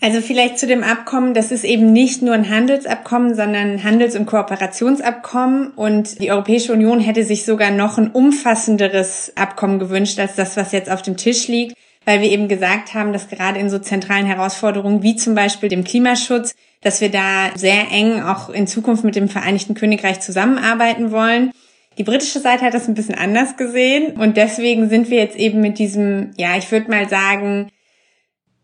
Also 0.00 0.20
vielleicht 0.20 0.60
zu 0.60 0.68
dem 0.68 0.84
Abkommen, 0.84 1.34
das 1.34 1.50
ist 1.50 1.64
eben 1.64 1.92
nicht 1.92 2.22
nur 2.22 2.32
ein 2.32 2.48
Handelsabkommen, 2.48 3.34
sondern 3.34 3.70
ein 3.70 3.84
Handels- 3.84 4.14
und 4.14 4.26
Kooperationsabkommen. 4.26 5.72
Und 5.72 6.20
die 6.20 6.30
Europäische 6.30 6.72
Union 6.72 7.00
hätte 7.00 7.24
sich 7.24 7.44
sogar 7.44 7.72
noch 7.72 7.98
ein 7.98 8.12
umfassenderes 8.12 9.32
Abkommen 9.34 9.80
gewünscht 9.80 10.20
als 10.20 10.36
das, 10.36 10.56
was 10.56 10.70
jetzt 10.70 10.88
auf 10.88 11.02
dem 11.02 11.16
Tisch 11.16 11.48
liegt, 11.48 11.74
weil 12.08 12.22
wir 12.22 12.30
eben 12.30 12.48
gesagt 12.48 12.94
haben, 12.94 13.12
dass 13.12 13.28
gerade 13.28 13.60
in 13.60 13.68
so 13.68 13.78
zentralen 13.78 14.24
Herausforderungen 14.24 15.02
wie 15.02 15.16
zum 15.16 15.34
Beispiel 15.34 15.68
dem 15.68 15.84
Klimaschutz 15.84 16.54
dass 16.80 17.00
wir 17.00 17.10
da 17.10 17.50
sehr 17.54 17.90
eng 17.90 18.22
auch 18.22 18.50
in 18.50 18.66
Zukunft 18.66 19.04
mit 19.04 19.16
dem 19.16 19.28
Vereinigten 19.28 19.74
Königreich 19.74 20.20
zusammenarbeiten 20.20 21.10
wollen. 21.10 21.50
Die 21.98 22.04
britische 22.04 22.38
Seite 22.38 22.64
hat 22.64 22.74
das 22.74 22.88
ein 22.88 22.94
bisschen 22.94 23.16
anders 23.16 23.56
gesehen 23.56 24.12
und 24.12 24.36
deswegen 24.36 24.88
sind 24.88 25.10
wir 25.10 25.18
jetzt 25.18 25.36
eben 25.36 25.60
mit 25.60 25.78
diesem, 25.78 26.30
ja, 26.36 26.56
ich 26.56 26.70
würde 26.70 26.90
mal 26.90 27.08
sagen, 27.08 27.68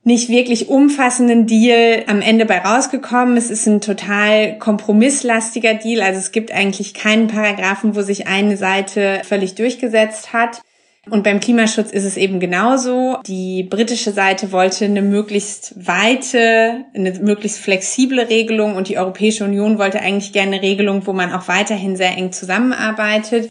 nicht 0.04 0.28
wirklich 0.28 0.68
umfassenden 0.68 1.46
Deal 1.46 2.04
am 2.06 2.20
Ende 2.20 2.44
bei 2.44 2.58
rausgekommen. 2.58 3.36
Es 3.36 3.50
ist 3.50 3.66
ein 3.66 3.80
total 3.80 4.58
kompromisslastiger 4.58 5.74
Deal. 5.74 6.02
Also 6.02 6.20
es 6.20 6.30
gibt 6.30 6.52
eigentlich 6.52 6.94
keinen 6.94 7.26
Paragraphen, 7.26 7.96
wo 7.96 8.02
sich 8.02 8.26
eine 8.28 8.56
Seite 8.56 9.22
völlig 9.24 9.54
durchgesetzt 9.54 10.32
hat. 10.32 10.60
Und 11.10 11.22
beim 11.22 11.40
Klimaschutz 11.40 11.90
ist 11.90 12.04
es 12.04 12.16
eben 12.16 12.40
genauso. 12.40 13.18
Die 13.26 13.62
britische 13.62 14.12
Seite 14.12 14.52
wollte 14.52 14.86
eine 14.86 15.02
möglichst 15.02 15.74
weite, 15.86 16.84
eine 16.94 17.12
möglichst 17.20 17.58
flexible 17.58 18.20
Regelung 18.20 18.76
und 18.76 18.88
die 18.88 18.98
Europäische 18.98 19.44
Union 19.44 19.78
wollte 19.78 20.00
eigentlich 20.00 20.32
gerne 20.32 20.56
eine 20.56 20.62
Regelung, 20.62 21.06
wo 21.06 21.12
man 21.12 21.32
auch 21.32 21.48
weiterhin 21.48 21.96
sehr 21.96 22.16
eng 22.16 22.32
zusammenarbeitet. 22.32 23.50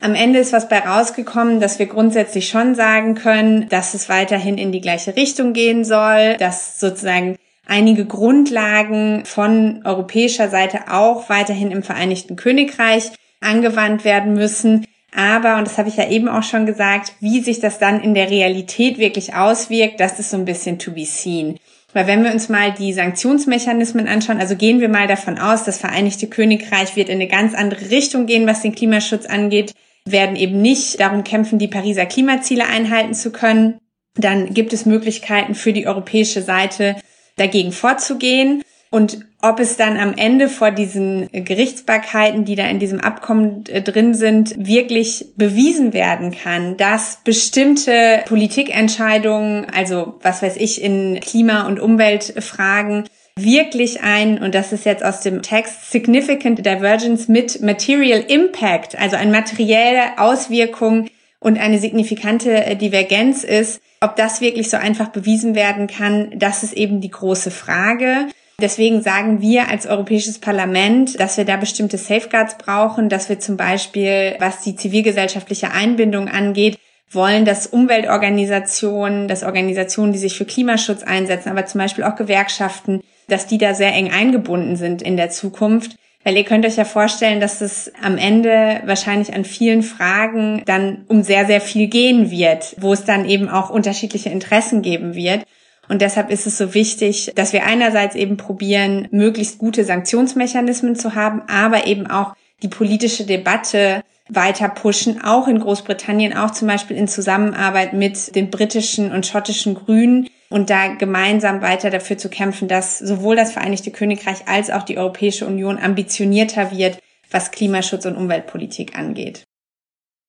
Am 0.00 0.14
Ende 0.14 0.38
ist 0.38 0.52
was 0.52 0.68
bei 0.68 0.80
rausgekommen, 0.80 1.60
dass 1.60 1.78
wir 1.78 1.86
grundsätzlich 1.86 2.48
schon 2.48 2.74
sagen 2.74 3.14
können, 3.14 3.68
dass 3.68 3.94
es 3.94 4.08
weiterhin 4.08 4.58
in 4.58 4.72
die 4.72 4.80
gleiche 4.80 5.16
Richtung 5.16 5.52
gehen 5.52 5.84
soll, 5.84 6.36
dass 6.38 6.80
sozusagen 6.80 7.36
einige 7.66 8.04
Grundlagen 8.04 9.24
von 9.24 9.82
europäischer 9.84 10.48
Seite 10.48 10.90
auch 10.90 11.28
weiterhin 11.28 11.70
im 11.70 11.82
Vereinigten 11.82 12.36
Königreich 12.36 13.12
angewandt 13.40 14.04
werden 14.04 14.34
müssen 14.34 14.86
Aber, 15.14 15.58
und 15.58 15.66
das 15.66 15.78
habe 15.78 15.88
ich 15.88 15.96
ja 15.96 16.08
eben 16.10 16.28
auch 16.28 16.42
schon 16.42 16.66
gesagt, 16.66 17.12
wie 17.20 17.40
sich 17.40 17.60
das 17.60 17.78
dann 17.78 18.02
in 18.02 18.14
der 18.14 18.30
Realität 18.30 18.98
wirklich 18.98 19.34
auswirkt, 19.34 20.00
das 20.00 20.18
ist 20.18 20.30
so 20.30 20.36
ein 20.36 20.44
bisschen 20.44 20.78
to 20.78 20.90
be 20.90 21.04
seen. 21.04 21.56
Weil 21.92 22.08
wenn 22.08 22.24
wir 22.24 22.32
uns 22.32 22.48
mal 22.48 22.72
die 22.72 22.92
Sanktionsmechanismen 22.92 24.08
anschauen, 24.08 24.40
also 24.40 24.56
gehen 24.56 24.80
wir 24.80 24.88
mal 24.88 25.06
davon 25.06 25.38
aus, 25.38 25.62
das 25.62 25.78
Vereinigte 25.78 26.26
Königreich 26.26 26.96
wird 26.96 27.08
in 27.08 27.14
eine 27.14 27.28
ganz 27.28 27.54
andere 27.54 27.90
Richtung 27.90 28.26
gehen, 28.26 28.48
was 28.48 28.62
den 28.62 28.74
Klimaschutz 28.74 29.26
angeht, 29.26 29.72
werden 30.04 30.34
eben 30.34 30.60
nicht 30.60 30.98
darum 30.98 31.22
kämpfen, 31.22 31.60
die 31.60 31.68
Pariser 31.68 32.06
Klimaziele 32.06 32.66
einhalten 32.66 33.14
zu 33.14 33.30
können, 33.30 33.78
dann 34.16 34.52
gibt 34.52 34.72
es 34.72 34.84
Möglichkeiten 34.86 35.54
für 35.54 35.72
die 35.72 35.86
europäische 35.86 36.42
Seite 36.42 36.96
dagegen 37.36 37.72
vorzugehen. 37.72 38.62
Und 38.94 39.26
ob 39.42 39.58
es 39.58 39.76
dann 39.76 39.96
am 39.96 40.14
Ende 40.16 40.48
vor 40.48 40.70
diesen 40.70 41.28
Gerichtsbarkeiten, 41.32 42.44
die 42.44 42.54
da 42.54 42.68
in 42.68 42.78
diesem 42.78 43.00
Abkommen 43.00 43.64
äh, 43.66 43.82
drin 43.82 44.14
sind, 44.14 44.54
wirklich 44.56 45.32
bewiesen 45.36 45.92
werden 45.92 46.30
kann, 46.30 46.76
dass 46.76 47.18
bestimmte 47.24 48.22
Politikentscheidungen, 48.26 49.66
also 49.74 50.14
was 50.22 50.42
weiß 50.42 50.54
ich, 50.58 50.80
in 50.80 51.18
Klima- 51.18 51.66
und 51.66 51.80
Umweltfragen, 51.80 53.08
wirklich 53.34 54.00
ein, 54.04 54.40
und 54.40 54.54
das 54.54 54.70
ist 54.70 54.84
jetzt 54.84 55.04
aus 55.04 55.22
dem 55.22 55.42
Text, 55.42 55.90
Significant 55.90 56.64
Divergence 56.64 57.26
mit 57.26 57.62
Material 57.62 58.20
Impact, 58.20 58.96
also 58.96 59.16
eine 59.16 59.32
materielle 59.32 60.18
Auswirkung 60.18 61.08
und 61.40 61.58
eine 61.58 61.80
signifikante 61.80 62.64
äh, 62.64 62.76
Divergenz 62.76 63.42
ist, 63.42 63.80
ob 64.00 64.14
das 64.14 64.40
wirklich 64.40 64.70
so 64.70 64.76
einfach 64.76 65.08
bewiesen 65.08 65.56
werden 65.56 65.88
kann, 65.88 66.30
das 66.36 66.62
ist 66.62 66.74
eben 66.74 67.00
die 67.00 67.10
große 67.10 67.50
Frage. 67.50 68.28
Deswegen 68.60 69.02
sagen 69.02 69.40
wir 69.40 69.68
als 69.68 69.86
Europäisches 69.86 70.38
Parlament, 70.38 71.18
dass 71.18 71.36
wir 71.36 71.44
da 71.44 71.56
bestimmte 71.56 71.98
Safeguards 71.98 72.56
brauchen, 72.56 73.08
dass 73.08 73.28
wir 73.28 73.40
zum 73.40 73.56
Beispiel, 73.56 74.36
was 74.38 74.62
die 74.62 74.76
zivilgesellschaftliche 74.76 75.72
Einbindung 75.72 76.28
angeht, 76.28 76.78
wollen, 77.10 77.44
dass 77.44 77.66
Umweltorganisationen, 77.66 79.28
dass 79.28 79.42
Organisationen, 79.42 80.12
die 80.12 80.18
sich 80.18 80.36
für 80.36 80.44
Klimaschutz 80.44 81.02
einsetzen, 81.02 81.48
aber 81.48 81.66
zum 81.66 81.80
Beispiel 81.80 82.04
auch 82.04 82.16
Gewerkschaften, 82.16 83.00
dass 83.28 83.46
die 83.46 83.58
da 83.58 83.74
sehr 83.74 83.92
eng 83.92 84.12
eingebunden 84.12 84.76
sind 84.76 85.02
in 85.02 85.16
der 85.16 85.30
Zukunft. 85.30 85.96
Weil 86.22 86.36
ihr 86.38 86.44
könnt 86.44 86.64
euch 86.64 86.76
ja 86.76 86.86
vorstellen, 86.86 87.40
dass 87.40 87.60
es 87.60 87.92
am 88.02 88.16
Ende 88.16 88.80
wahrscheinlich 88.86 89.34
an 89.34 89.44
vielen 89.44 89.82
Fragen 89.82 90.62
dann 90.64 91.04
um 91.06 91.22
sehr, 91.22 91.44
sehr 91.44 91.60
viel 91.60 91.88
gehen 91.88 92.30
wird, 92.30 92.76
wo 92.78 92.94
es 92.94 93.04
dann 93.04 93.28
eben 93.28 93.50
auch 93.50 93.68
unterschiedliche 93.68 94.30
Interessen 94.30 94.80
geben 94.80 95.14
wird. 95.14 95.44
Und 95.88 96.02
deshalb 96.02 96.30
ist 96.30 96.46
es 96.46 96.58
so 96.58 96.74
wichtig, 96.74 97.32
dass 97.34 97.52
wir 97.52 97.64
einerseits 97.64 98.14
eben 98.14 98.36
probieren, 98.36 99.08
möglichst 99.10 99.58
gute 99.58 99.84
Sanktionsmechanismen 99.84 100.96
zu 100.96 101.14
haben, 101.14 101.42
aber 101.48 101.86
eben 101.86 102.06
auch 102.06 102.34
die 102.62 102.68
politische 102.68 103.24
Debatte 103.24 104.02
weiter 104.28 104.68
pushen, 104.68 105.22
auch 105.22 105.48
in 105.48 105.60
Großbritannien, 105.60 106.36
auch 106.36 106.50
zum 106.50 106.68
Beispiel 106.68 106.96
in 106.96 107.08
Zusammenarbeit 107.08 107.92
mit 107.92 108.34
den 108.34 108.50
britischen 108.50 109.12
und 109.12 109.26
schottischen 109.26 109.74
Grünen 109.74 110.28
und 110.48 110.70
da 110.70 110.94
gemeinsam 110.94 111.60
weiter 111.60 111.90
dafür 111.90 112.16
zu 112.16 112.30
kämpfen, 112.30 112.68
dass 112.68 112.98
sowohl 112.98 113.36
das 113.36 113.52
Vereinigte 113.52 113.90
Königreich 113.90 114.48
als 114.48 114.70
auch 114.70 114.82
die 114.82 114.96
Europäische 114.96 115.46
Union 115.46 115.78
ambitionierter 115.78 116.70
wird, 116.70 116.98
was 117.30 117.50
Klimaschutz 117.50 118.06
und 118.06 118.16
Umweltpolitik 118.16 118.96
angeht. 118.96 119.44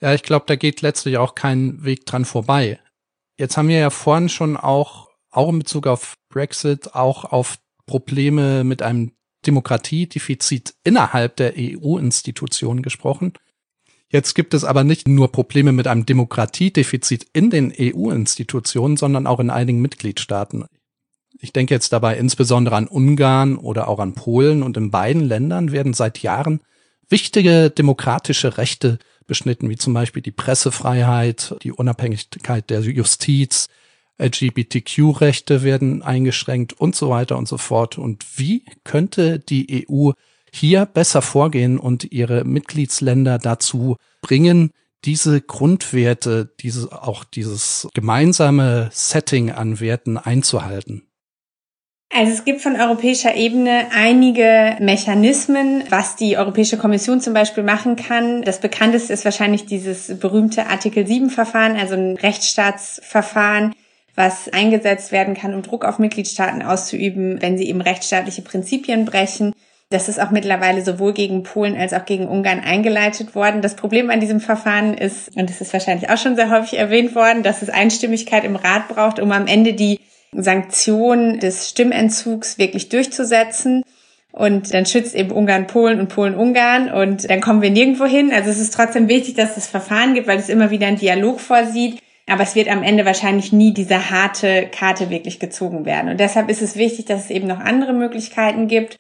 Ja, 0.02 0.14
ich 0.14 0.24
glaube, 0.24 0.46
da 0.48 0.56
geht 0.56 0.82
letztlich 0.82 1.18
auch 1.18 1.36
kein 1.36 1.86
Weg 1.86 2.06
dran 2.06 2.26
vorbei. 2.26 2.80
Jetzt 3.38 3.56
haben 3.56 3.70
wir 3.70 3.78
ja 3.78 3.90
vorhin 3.90 4.30
schon 4.30 4.58
auch 4.58 5.10
auch 5.36 5.50
in 5.50 5.60
Bezug 5.60 5.88
auf 5.88 6.16
Brexit, 6.30 6.96
auch 6.96 7.26
auf 7.26 7.58
Probleme 7.86 8.64
mit 8.64 8.82
einem 8.82 9.12
Demokratiedefizit 9.46 10.74
innerhalb 10.84 11.36
der 11.36 11.54
EU-Institutionen 11.58 12.82
gesprochen. 12.82 13.34
Jetzt 14.10 14.34
gibt 14.34 14.54
es 14.54 14.64
aber 14.64 14.84
nicht 14.84 15.08
nur 15.08 15.32
Probleme 15.32 15.72
mit 15.72 15.88
einem 15.88 16.06
Demokratiedefizit 16.06 17.28
in 17.34 17.50
den 17.50 17.74
EU-Institutionen, 17.78 18.98
sondern 18.98 19.28
auch 19.28 19.40
in 19.40 19.50
einigen 19.50 19.82
Mitgliedstaaten. 19.82 20.66
Ich 21.40 21.52
denke 21.52 21.74
jetzt 21.74 21.92
dabei 21.92 22.18
insbesondere 22.18 22.76
an 22.76 22.88
Ungarn 22.88 23.58
oder 23.58 23.88
auch 23.88 24.00
an 24.00 24.14
Polen 24.14 24.64
und 24.64 24.78
in 24.78 24.90
beiden 24.90 25.24
Ländern 25.24 25.72
werden 25.72 25.94
seit 25.94 26.20
Jahren 26.20 26.62
wichtige 27.10 27.70
demokratische 27.70 28.58
Rechte 28.58 29.00
beschnitten, 29.28 29.70
wie 29.70 29.76
zum 29.76 29.94
Beispiel 29.94 30.22
die 30.22 30.32
Pressefreiheit, 30.32 31.56
die 31.64 31.72
Unabhängigkeit 31.72 32.70
der 32.70 32.82
Justiz, 32.82 33.68
LGBTQ-Rechte 34.18 35.64
werden 35.64 36.02
eingeschränkt 36.02 36.74
und 36.74 36.96
so 36.96 37.10
weiter 37.10 37.38
und 37.38 37.48
so 37.48 37.58
fort. 37.58 37.98
Und 37.98 38.26
wie 38.38 38.64
könnte 38.84 39.40
die 39.40 39.88
EU 39.90 40.12
hier 40.54 40.86
besser 40.86 41.22
vorgehen 41.22 41.78
und 41.78 42.12
ihre 42.12 42.46
Mitgliedsländer 42.46 43.38
dazu 43.38 43.98
bringen, 44.22 44.72
diese 45.04 45.42
Grundwerte, 45.42 46.54
diese, 46.60 47.04
auch 47.04 47.24
dieses 47.24 47.88
gemeinsame 47.94 48.90
Setting 48.92 49.52
an 49.52 49.80
Werten 49.80 50.18
einzuhalten? 50.18 51.04
Also 52.14 52.32
es 52.32 52.46
gibt 52.46 52.62
von 52.62 52.80
europäischer 52.80 53.36
Ebene 53.36 53.88
einige 53.94 54.78
Mechanismen, 54.80 55.84
was 55.90 56.16
die 56.16 56.38
Europäische 56.38 56.78
Kommission 56.78 57.20
zum 57.20 57.34
Beispiel 57.34 57.64
machen 57.64 57.98
kann. 57.98 58.42
Das 58.44 58.62
bekannteste 58.62 59.12
ist 59.12 59.26
wahrscheinlich 59.26 59.66
dieses 59.66 60.18
berühmte 60.20 60.68
Artikel 60.68 61.06
7 61.06 61.30
Verfahren, 61.30 61.76
also 61.76 61.96
ein 61.96 62.16
Rechtsstaatsverfahren, 62.16 63.76
was 64.16 64.50
eingesetzt 64.50 65.12
werden 65.12 65.34
kann, 65.34 65.54
um 65.54 65.62
Druck 65.62 65.86
auf 65.86 66.00
Mitgliedstaaten 66.00 66.62
auszuüben, 66.62 67.42
wenn 67.42 67.58
sie 67.58 67.68
eben 67.70 67.82
rechtsstaatliche 67.82 68.42
Prinzipien 68.42 69.06
brechen. 69.06 69.54
Das 69.90 70.10
ist 70.10 70.20
auch 70.20 70.32
mittlerweile 70.32 70.84
sowohl 70.84 71.14
gegen 71.14 71.44
Polen 71.44 71.78
als 71.78 71.94
auch 71.94 72.06
gegen 72.06 72.28
Ungarn 72.28 72.60
eingeleitet 72.60 73.36
worden. 73.36 73.62
Das 73.62 73.76
Problem 73.76 74.10
an 74.10 74.20
diesem 74.20 74.40
Verfahren 74.40 74.96
ist, 74.96 75.36
und 75.38 75.50
das 75.50 75.62
ist 75.62 75.74
wahrscheinlich 75.74 76.10
auch 76.10 76.18
schon 76.18 76.36
sehr 76.36 76.50
häufig 76.50 76.80
erwähnt 76.80 77.14
worden, 77.14 77.44
dass 77.44 77.62
es 77.62 77.70
Einstimmigkeit 77.70 78.44
im 78.46 78.56
Rat 78.56 78.88
braucht, 78.88 79.20
um 79.20 79.32
am 79.32 79.48
Ende 79.48 79.74
die 79.74 80.00
Sanktion 80.32 81.40
des 81.40 81.70
Stimmentzugs 81.70 82.58
wirklich 82.58 82.90
durchzusetzen. 82.90 83.84
Und 84.32 84.74
dann 84.74 84.86
schützt 84.86 85.16
eben 85.16 85.32
Ungarn 85.32 85.68
Polen 85.68 86.00
und 86.00 86.10
Polen 86.10 86.36
Ungarn 86.36 86.92
und 86.92 87.30
dann 87.30 87.40
kommen 87.40 87.62
wir 87.62 87.70
nirgendwo 87.70 88.06
hin. 88.06 88.34
Also 88.34 88.50
es 88.50 88.60
ist 88.60 88.74
trotzdem 88.74 89.08
wichtig, 89.08 89.36
dass 89.36 89.56
es 89.56 89.68
Verfahren 89.68 90.14
gibt, 90.14 90.28
weil 90.28 90.40
es 90.40 90.50
immer 90.50 90.72
wieder 90.72 90.88
einen 90.88 91.00
Dialog 91.00 91.40
vorsieht. 91.40 92.00
Aber 92.28 92.44
es 92.44 92.56
wird 92.56 92.70
am 92.70 92.82
Ende 92.82 93.06
wahrscheinlich 93.06 93.54
nie 93.54 93.74
diese 93.74 94.10
harte 94.10 94.68
Karte 94.68 95.10
wirklich 95.10 95.40
gezogen 95.40 95.86
werden. 95.86 96.10
Und 96.10 96.20
deshalb 96.20 96.50
ist 96.50 96.62
es 96.62 96.76
wichtig, 96.76 97.06
dass 97.06 97.26
es 97.26 97.30
eben 97.30 97.48
noch 97.48 97.60
andere 97.60 97.94
Möglichkeiten 97.94 98.68
gibt. 98.68 98.98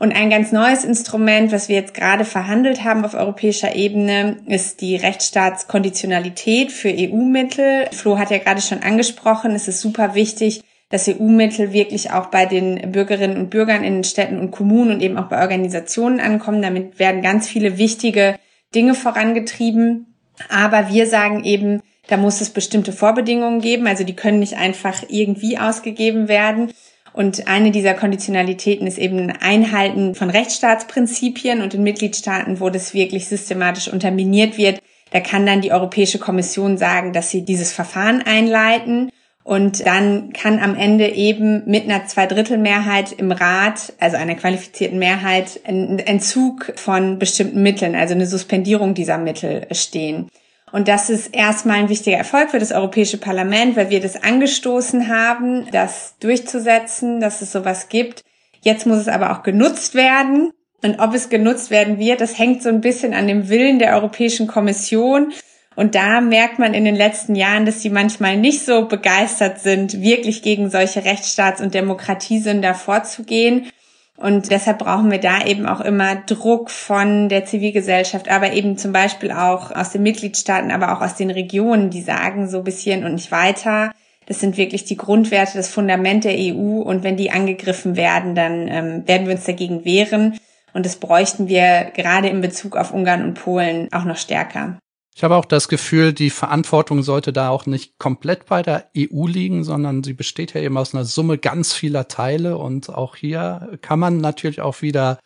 Und 0.00 0.12
ein 0.12 0.28
ganz 0.28 0.50
neues 0.50 0.84
Instrument, 0.84 1.52
was 1.52 1.68
wir 1.68 1.76
jetzt 1.76 1.94
gerade 1.94 2.24
verhandelt 2.24 2.82
haben 2.82 3.04
auf 3.04 3.14
europäischer 3.14 3.76
Ebene, 3.76 4.38
ist 4.46 4.80
die 4.80 4.96
Rechtsstaatskonditionalität 4.96 6.72
für 6.72 6.88
EU-Mittel. 6.88 7.86
Flo 7.92 8.18
hat 8.18 8.32
ja 8.32 8.38
gerade 8.38 8.60
schon 8.60 8.82
angesprochen, 8.82 9.52
es 9.52 9.68
ist 9.68 9.80
super 9.80 10.16
wichtig, 10.16 10.62
dass 10.90 11.08
EU-Mittel 11.08 11.72
wirklich 11.72 12.10
auch 12.10 12.26
bei 12.26 12.44
den 12.44 12.90
Bürgerinnen 12.90 13.36
und 13.36 13.50
Bürgern 13.50 13.84
in 13.84 13.94
den 13.94 14.04
Städten 14.04 14.40
und 14.40 14.50
Kommunen 14.50 14.94
und 14.94 15.00
eben 15.00 15.16
auch 15.16 15.28
bei 15.28 15.40
Organisationen 15.40 16.18
ankommen. 16.18 16.60
Damit 16.60 16.98
werden 16.98 17.22
ganz 17.22 17.48
viele 17.48 17.78
wichtige 17.78 18.34
Dinge 18.74 18.94
vorangetrieben. 18.94 20.16
Aber 20.50 20.90
wir 20.90 21.06
sagen 21.06 21.44
eben, 21.44 21.82
da 22.06 22.16
muss 22.16 22.40
es 22.40 22.50
bestimmte 22.50 22.92
Vorbedingungen 22.92 23.60
geben, 23.60 23.86
also 23.86 24.04
die 24.04 24.16
können 24.16 24.38
nicht 24.38 24.56
einfach 24.56 25.02
irgendwie 25.08 25.58
ausgegeben 25.58 26.28
werden. 26.28 26.72
Und 27.12 27.46
eine 27.46 27.70
dieser 27.70 27.94
Konditionalitäten 27.94 28.86
ist 28.86 28.98
eben 28.98 29.18
ein 29.18 29.38
Einhalten 29.40 30.14
von 30.14 30.30
Rechtsstaatsprinzipien 30.30 31.62
und 31.62 31.72
in 31.72 31.84
Mitgliedstaaten, 31.84 32.58
wo 32.60 32.70
das 32.70 32.92
wirklich 32.92 33.28
systematisch 33.28 33.88
unterminiert 33.88 34.58
wird, 34.58 34.80
da 35.10 35.20
kann 35.20 35.46
dann 35.46 35.60
die 35.60 35.70
Europäische 35.70 36.18
Kommission 36.18 36.76
sagen, 36.76 37.12
dass 37.12 37.30
sie 37.30 37.44
dieses 37.44 37.72
Verfahren 37.72 38.22
einleiten 38.22 39.10
und 39.44 39.86
dann 39.86 40.32
kann 40.32 40.58
am 40.58 40.74
Ende 40.74 41.06
eben 41.06 41.62
mit 41.66 41.84
einer 41.84 42.06
Zweidrittelmehrheit 42.06 43.12
im 43.12 43.30
Rat, 43.30 43.92
also 44.00 44.16
einer 44.16 44.34
qualifizierten 44.34 44.98
Mehrheit, 44.98 45.60
ein 45.66 45.98
Entzug 45.98 46.72
von 46.76 47.18
bestimmten 47.18 47.62
Mitteln, 47.62 47.94
also 47.94 48.14
eine 48.14 48.26
Suspendierung 48.26 48.94
dieser 48.94 49.18
Mittel 49.18 49.66
stehen. 49.70 50.30
Und 50.74 50.88
das 50.88 51.08
ist 51.08 51.32
erstmal 51.32 51.76
ein 51.76 51.88
wichtiger 51.88 52.16
Erfolg 52.16 52.50
für 52.50 52.58
das 52.58 52.72
Europäische 52.72 53.16
Parlament, 53.16 53.76
weil 53.76 53.90
wir 53.90 54.00
das 54.00 54.20
angestoßen 54.20 55.08
haben, 55.08 55.70
das 55.70 56.16
durchzusetzen, 56.18 57.20
dass 57.20 57.42
es 57.42 57.52
sowas 57.52 57.88
gibt. 57.88 58.24
Jetzt 58.60 58.84
muss 58.84 58.98
es 58.98 59.06
aber 59.06 59.30
auch 59.30 59.44
genutzt 59.44 59.94
werden. 59.94 60.50
Und 60.82 60.98
ob 60.98 61.14
es 61.14 61.28
genutzt 61.28 61.70
werden 61.70 62.00
wird, 62.00 62.20
das 62.20 62.40
hängt 62.40 62.60
so 62.60 62.70
ein 62.70 62.80
bisschen 62.80 63.14
an 63.14 63.28
dem 63.28 63.48
Willen 63.48 63.78
der 63.78 63.94
Europäischen 63.94 64.48
Kommission. 64.48 65.32
Und 65.76 65.94
da 65.94 66.20
merkt 66.20 66.58
man 66.58 66.74
in 66.74 66.84
den 66.84 66.96
letzten 66.96 67.36
Jahren, 67.36 67.66
dass 67.66 67.80
sie 67.80 67.90
manchmal 67.90 68.36
nicht 68.36 68.64
so 68.64 68.88
begeistert 68.88 69.60
sind, 69.60 70.00
wirklich 70.02 70.42
gegen 70.42 70.70
solche 70.70 71.04
Rechtsstaats- 71.04 71.62
und 71.62 71.72
Demokratiesünder 71.72 72.74
vorzugehen. 72.74 73.70
Und 74.16 74.50
deshalb 74.50 74.78
brauchen 74.78 75.10
wir 75.10 75.18
da 75.18 75.44
eben 75.44 75.66
auch 75.66 75.80
immer 75.80 76.14
Druck 76.14 76.70
von 76.70 77.28
der 77.28 77.44
Zivilgesellschaft, 77.46 78.28
aber 78.28 78.52
eben 78.52 78.78
zum 78.78 78.92
Beispiel 78.92 79.32
auch 79.32 79.72
aus 79.72 79.90
den 79.90 80.04
Mitgliedstaaten, 80.04 80.70
aber 80.70 80.96
auch 80.96 81.00
aus 81.00 81.16
den 81.16 81.30
Regionen, 81.30 81.90
die 81.90 82.02
sagen 82.02 82.48
so 82.48 82.58
ein 82.58 82.64
bisschen 82.64 83.04
und 83.04 83.14
nicht 83.14 83.32
weiter. 83.32 83.92
Das 84.26 84.40
sind 84.40 84.56
wirklich 84.56 84.84
die 84.84 84.96
Grundwerte, 84.96 85.56
das 85.56 85.68
Fundament 85.68 86.24
der 86.24 86.36
EU. 86.36 86.80
Und 86.80 87.02
wenn 87.02 87.16
die 87.16 87.30
angegriffen 87.30 87.96
werden, 87.96 88.34
dann 88.34 88.68
ähm, 88.68 89.06
werden 89.06 89.26
wir 89.26 89.34
uns 89.34 89.44
dagegen 89.44 89.84
wehren. 89.84 90.38
Und 90.72 90.86
das 90.86 90.96
bräuchten 90.96 91.48
wir 91.48 91.90
gerade 91.94 92.28
in 92.28 92.40
Bezug 92.40 92.76
auf 92.76 92.92
Ungarn 92.92 93.22
und 93.22 93.34
Polen 93.34 93.88
auch 93.92 94.04
noch 94.04 94.16
stärker. 94.16 94.78
Ich 95.16 95.22
habe 95.22 95.36
auch 95.36 95.44
das 95.44 95.68
Gefühl, 95.68 96.12
die 96.12 96.30
Verantwortung 96.30 97.04
sollte 97.04 97.32
da 97.32 97.48
auch 97.48 97.66
nicht 97.66 97.98
komplett 97.98 98.46
bei 98.46 98.62
der 98.62 98.90
EU 98.98 99.28
liegen, 99.28 99.62
sondern 99.62 100.02
sie 100.02 100.12
besteht 100.12 100.54
ja 100.54 100.60
eben 100.60 100.76
aus 100.76 100.92
einer 100.92 101.04
Summe 101.04 101.38
ganz 101.38 101.72
vieler 101.72 102.08
Teile. 102.08 102.58
Und 102.58 102.88
auch 102.88 103.14
hier 103.14 103.78
kann 103.80 104.00
man 104.00 104.18
natürlich 104.18 104.60
auch 104.60 104.82
wieder 104.82 105.20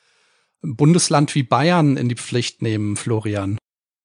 ein 0.63 0.77
Bundesland 0.77 1.35
wie 1.35 1.43
Bayern 1.43 1.97
in 1.97 2.11
die 2.11 2.17
Pflicht 2.17 2.61
nehmen, 2.61 2.97
Florian. 2.97 3.57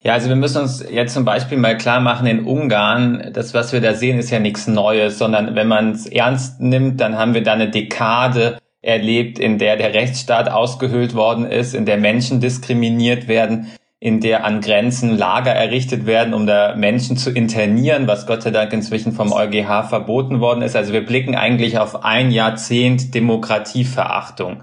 Ja, 0.02 0.14
also 0.14 0.30
wir 0.30 0.38
müssen 0.38 0.62
uns 0.62 0.86
jetzt 0.90 1.14
zum 1.14 1.26
Beispiel 1.26 1.58
mal 1.58 1.78
klar 1.78 2.00
machen, 2.00 2.28
in 2.28 2.46
Ungarn, 2.46 3.32
das, 3.34 3.54
was 3.54 3.74
wir 3.74 3.82
da 3.82 3.94
sehen, 3.94 4.20
ist 4.20 4.32
ja 4.32 4.40
nichts 4.40 4.68
Neues, 4.68 5.18
sondern 5.18 5.56
wenn 5.56 5.68
man 5.68 5.92
es 5.92 6.06
ernst 6.06 6.62
nimmt, 6.62 7.02
dann 7.02 7.18
haben 7.18 7.34
wir 7.34 7.44
da 7.44 7.54
eine 7.54 7.70
Dekade 7.70 8.58
erlebt, 8.82 9.40
in 9.40 9.58
der 9.58 9.78
der 9.78 9.94
Rechtsstaat 9.94 10.50
ausgehöhlt 10.50 11.14
worden 11.14 11.46
ist, 11.46 11.74
in 11.74 11.86
der 11.86 11.98
Menschen 11.98 12.42
diskriminiert 12.42 13.30
werden, 13.30 13.72
in 14.04 14.20
der 14.20 14.44
an 14.44 14.60
Grenzen 14.60 15.18
Lager 15.18 15.52
errichtet 15.52 16.06
werden, 16.06 16.34
um 16.34 16.46
da 16.46 16.76
Menschen 16.76 17.16
zu 17.16 17.32
internieren, 17.32 18.06
was 18.06 18.28
Gott 18.28 18.42
sei 18.42 18.52
Dank 18.52 18.74
inzwischen 18.74 19.14
vom 19.14 19.32
EuGH 19.32 19.88
verboten 19.88 20.42
worden 20.42 20.62
ist. 20.62 20.76
Also 20.76 20.92
wir 20.92 21.06
blicken 21.06 21.36
eigentlich 21.36 21.80
auf 21.80 22.04
ein 22.04 22.30
Jahrzehnt 22.30 23.16
Demokratieverachtung. 23.16 24.62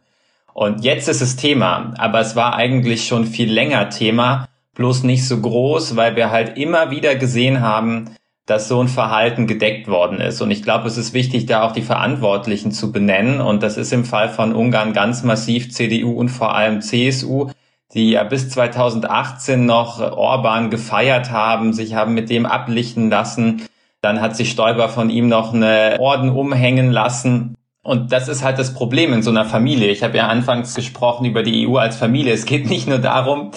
Und 0.53 0.85
jetzt 0.85 1.09
ist 1.09 1.23
es 1.23 1.37
Thema, 1.37 1.95
aber 1.97 2.21
es 2.21 2.37
war 2.37 2.55
eigentlich 2.55 3.07
schon 3.07 3.25
viel 3.25 3.51
länger 3.51 3.89
Thema, 3.89 4.45
bloß 4.75 5.05
nicht 5.05 5.27
so 5.27 5.41
groß, 5.41 5.97
weil 5.97 6.17
wir 6.17 6.31
halt 6.31 6.59
immer 6.59 6.91
wieder 6.91 7.15
gesehen 7.15 7.63
haben, 7.63 8.11
dass 8.45 8.69
so 8.69 8.79
ein 8.79 8.89
Verhalten 8.89 9.47
gedeckt 9.47 9.89
worden 9.89 10.21
ist. 10.21 10.43
Und 10.43 10.51
ich 10.51 10.63
glaube, 10.63 10.87
es 10.87 10.99
ist 10.99 11.15
wichtig, 11.15 11.47
da 11.47 11.63
auch 11.63 11.73
die 11.73 11.81
Verantwortlichen 11.81 12.73
zu 12.73 12.93
benennen. 12.93 13.41
Und 13.41 13.63
das 13.63 13.79
ist 13.79 13.95
im 13.95 14.05
Fall 14.05 14.29
von 14.29 14.55
Ungarn 14.55 14.93
ganz 14.93 15.23
massiv 15.23 15.73
CDU 15.73 16.13
und 16.13 16.29
vor 16.29 16.55
allem 16.55 16.83
CSU, 16.83 17.49
die 17.95 18.11
ja 18.11 18.25
bis 18.25 18.49
2018 18.51 19.67
noch 19.67 20.01
Orban 20.01 20.71
gefeiert 20.71 21.31
haben, 21.31 21.73
sich 21.73 21.95
haben 21.95 22.15
mit 22.15 22.31
dem 22.31 22.47
ablichten 22.47 23.11
lassen. 23.11 23.63
Dann 24.01 24.21
hat 24.21 24.37
sich 24.37 24.51
Stoiber 24.51 24.89
von 24.89 25.11
ihm 25.11 25.29
noch 25.29 25.53
eine 25.53 25.97
Orden 25.99 26.31
umhängen 26.31 26.91
lassen. 26.91 27.57
Und 27.83 28.13
das 28.13 28.29
ist 28.29 28.45
halt 28.45 28.59
das 28.59 28.75
Problem 28.75 29.13
in 29.13 29.23
so 29.23 29.31
einer 29.31 29.45
Familie. 29.45 29.89
Ich 29.89 30.03
habe 30.03 30.17
ja 30.17 30.29
anfangs 30.29 30.75
gesprochen 30.75 31.25
über 31.25 31.43
die 31.43 31.67
EU 31.67 31.77
als 31.77 31.97
Familie. 31.97 32.33
Es 32.33 32.45
geht 32.45 32.67
nicht 32.71 32.87
nur 32.87 32.99
darum, 32.99 33.51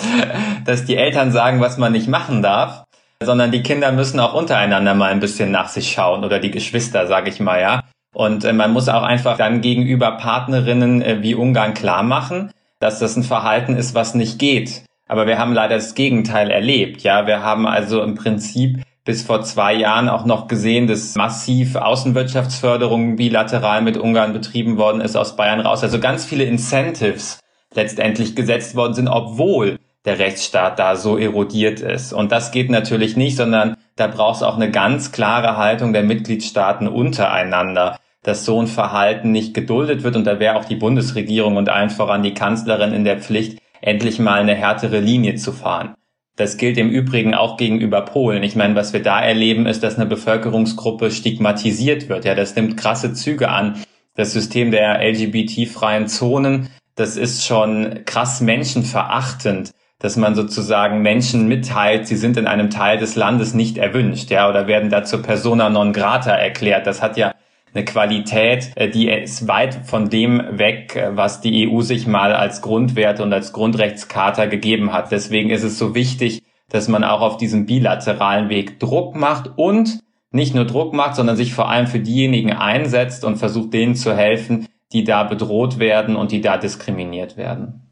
dass 0.65 0.85
die 0.85 0.97
Eltern 0.97 1.31
sagen, 1.31 1.59
was 1.59 1.77
man 1.77 1.91
nicht 1.91 2.07
machen 2.07 2.41
darf, 2.41 2.85
sondern 3.21 3.51
die 3.51 3.63
Kinder 3.63 3.91
müssen 3.91 4.19
auch 4.19 4.33
untereinander 4.33 4.95
mal 4.95 5.11
ein 5.11 5.19
bisschen 5.19 5.51
nach 5.51 5.67
sich 5.67 5.91
schauen 5.91 6.23
oder 6.23 6.39
die 6.39 6.51
Geschwister, 6.51 7.07
sage 7.07 7.29
ich 7.29 7.39
mal, 7.39 7.61
ja. 7.61 7.83
Und 8.15 8.43
äh, 8.43 8.53
man 8.53 8.73
muss 8.73 8.89
auch 8.89 9.03
einfach 9.03 9.37
dann 9.37 9.61
gegenüber 9.61 10.11
Partnerinnen 10.11 11.01
äh, 11.01 11.21
wie 11.21 11.35
Ungarn 11.35 11.73
klar 11.73 12.03
machen, 12.03 12.51
dass 12.83 12.99
das 12.99 13.15
ein 13.15 13.23
Verhalten 13.23 13.77
ist, 13.77 13.95
was 13.95 14.13
nicht 14.13 14.37
geht. 14.37 14.83
Aber 15.07 15.25
wir 15.25 15.37
haben 15.37 15.53
leider 15.53 15.75
das 15.75 15.95
Gegenteil 15.95 16.51
erlebt. 16.51 17.01
Ja, 17.01 17.25
wir 17.27 17.41
haben 17.41 17.65
also 17.65 18.03
im 18.03 18.15
Prinzip 18.15 18.83
bis 19.05 19.23
vor 19.23 19.41
zwei 19.41 19.73
Jahren 19.73 20.09
auch 20.09 20.25
noch 20.25 20.47
gesehen, 20.47 20.87
dass 20.87 21.15
massiv 21.15 21.75
Außenwirtschaftsförderung 21.75 23.15
bilateral 23.15 23.81
mit 23.81 23.97
Ungarn 23.97 24.33
betrieben 24.33 24.77
worden 24.77 25.01
ist 25.01 25.15
aus 25.15 25.35
Bayern 25.35 25.61
raus. 25.61 25.83
Also 25.83 25.99
ganz 25.99 26.25
viele 26.25 26.43
Incentives 26.43 27.39
letztendlich 27.73 28.35
gesetzt 28.35 28.75
worden 28.75 28.93
sind, 28.93 29.07
obwohl 29.07 29.79
der 30.05 30.19
Rechtsstaat 30.19 30.79
da 30.79 30.95
so 30.95 31.17
erodiert 31.17 31.79
ist. 31.79 32.13
Und 32.13 32.31
das 32.31 32.51
geht 32.51 32.69
natürlich 32.69 33.15
nicht, 33.15 33.37
sondern 33.37 33.77
da 33.95 34.07
braucht 34.07 34.37
es 34.37 34.43
auch 34.43 34.55
eine 34.55 34.71
ganz 34.71 35.11
klare 35.11 35.57
Haltung 35.57 35.93
der 35.93 36.03
Mitgliedstaaten 36.03 36.87
untereinander 36.87 37.97
dass 38.23 38.45
so 38.45 38.59
ein 38.59 38.67
Verhalten 38.67 39.31
nicht 39.31 39.53
geduldet 39.53 40.03
wird. 40.03 40.15
Und 40.15 40.25
da 40.25 40.39
wäre 40.39 40.55
auch 40.55 40.65
die 40.65 40.75
Bundesregierung 40.75 41.57
und 41.57 41.69
allen 41.69 41.89
voran 41.89 42.23
die 42.23 42.33
Kanzlerin 42.33 42.93
in 42.93 43.03
der 43.03 43.19
Pflicht, 43.19 43.59
endlich 43.81 44.17
mal 44.17 44.39
eine 44.39 44.55
härtere 44.55 44.99
Linie 44.99 45.35
zu 45.35 45.51
fahren. 45.51 45.95
Das 46.35 46.57
gilt 46.57 46.79
im 46.79 46.89
Übrigen 46.89 47.35
auch 47.35 47.57
gegenüber 47.57 48.01
Polen. 48.01 48.41
Ich 48.41 48.55
meine, 48.55 48.75
was 48.75 48.91
wir 48.91 49.03
da 49.03 49.21
erleben, 49.21 49.67
ist, 49.67 49.83
dass 49.83 49.97
eine 49.97 50.07
Bevölkerungsgruppe 50.07 51.11
stigmatisiert 51.11 52.09
wird. 52.09 52.25
Ja, 52.25 52.33
das 52.33 52.55
nimmt 52.55 52.75
krasse 52.75 53.13
Züge 53.13 53.49
an. 53.49 53.83
Das 54.15 54.33
System 54.33 54.71
der 54.71 54.99
LGBT-freien 54.99 56.07
Zonen, 56.07 56.69
das 56.95 57.17
ist 57.17 57.45
schon 57.45 58.01
krass 58.05 58.41
menschenverachtend, 58.41 59.71
dass 59.99 60.17
man 60.17 60.35
sozusagen 60.35 61.01
Menschen 61.01 61.47
mitteilt, 61.47 62.07
sie 62.07 62.17
sind 62.17 62.37
in 62.37 62.47
einem 62.47 62.69
Teil 62.69 62.97
des 62.97 63.15
Landes 63.15 63.53
nicht 63.53 63.77
erwünscht, 63.77 64.31
ja, 64.31 64.49
oder 64.49 64.67
werden 64.67 64.89
da 64.89 65.03
zur 65.03 65.21
persona 65.21 65.69
non 65.69 65.93
grata 65.93 66.31
erklärt. 66.31 66.87
Das 66.87 67.01
hat 67.01 67.15
ja 67.15 67.32
eine 67.73 67.85
Qualität, 67.85 68.71
äh, 68.75 68.89
die 68.89 69.09
ist 69.09 69.47
weit 69.47 69.75
von 69.85 70.09
dem 70.09 70.41
weg, 70.51 70.95
äh, 70.95 71.15
was 71.15 71.41
die 71.41 71.67
EU 71.67 71.81
sich 71.81 72.07
mal 72.07 72.33
als 72.33 72.61
Grundwerte 72.61 73.23
und 73.23 73.33
als 73.33 73.53
Grundrechtscharta 73.53 74.45
gegeben 74.45 74.93
hat. 74.93 75.11
Deswegen 75.11 75.49
ist 75.49 75.63
es 75.63 75.77
so 75.77 75.95
wichtig, 75.95 76.43
dass 76.69 76.87
man 76.87 77.03
auch 77.03 77.21
auf 77.21 77.37
diesem 77.37 77.65
bilateralen 77.65 78.49
Weg 78.49 78.79
Druck 78.79 79.15
macht 79.15 79.51
und 79.57 79.99
nicht 80.31 80.55
nur 80.55 80.65
Druck 80.65 80.93
macht, 80.93 81.15
sondern 81.15 81.35
sich 81.35 81.53
vor 81.53 81.69
allem 81.69 81.87
für 81.87 81.99
diejenigen 81.99 82.51
einsetzt 82.51 83.23
und 83.23 83.37
versucht 83.37 83.73
denen 83.73 83.95
zu 83.95 84.15
helfen, 84.15 84.67
die 84.91 85.03
da 85.03 85.23
bedroht 85.23 85.79
werden 85.79 86.15
und 86.15 86.31
die 86.31 86.41
da 86.41 86.57
diskriminiert 86.57 87.37
werden. 87.37 87.82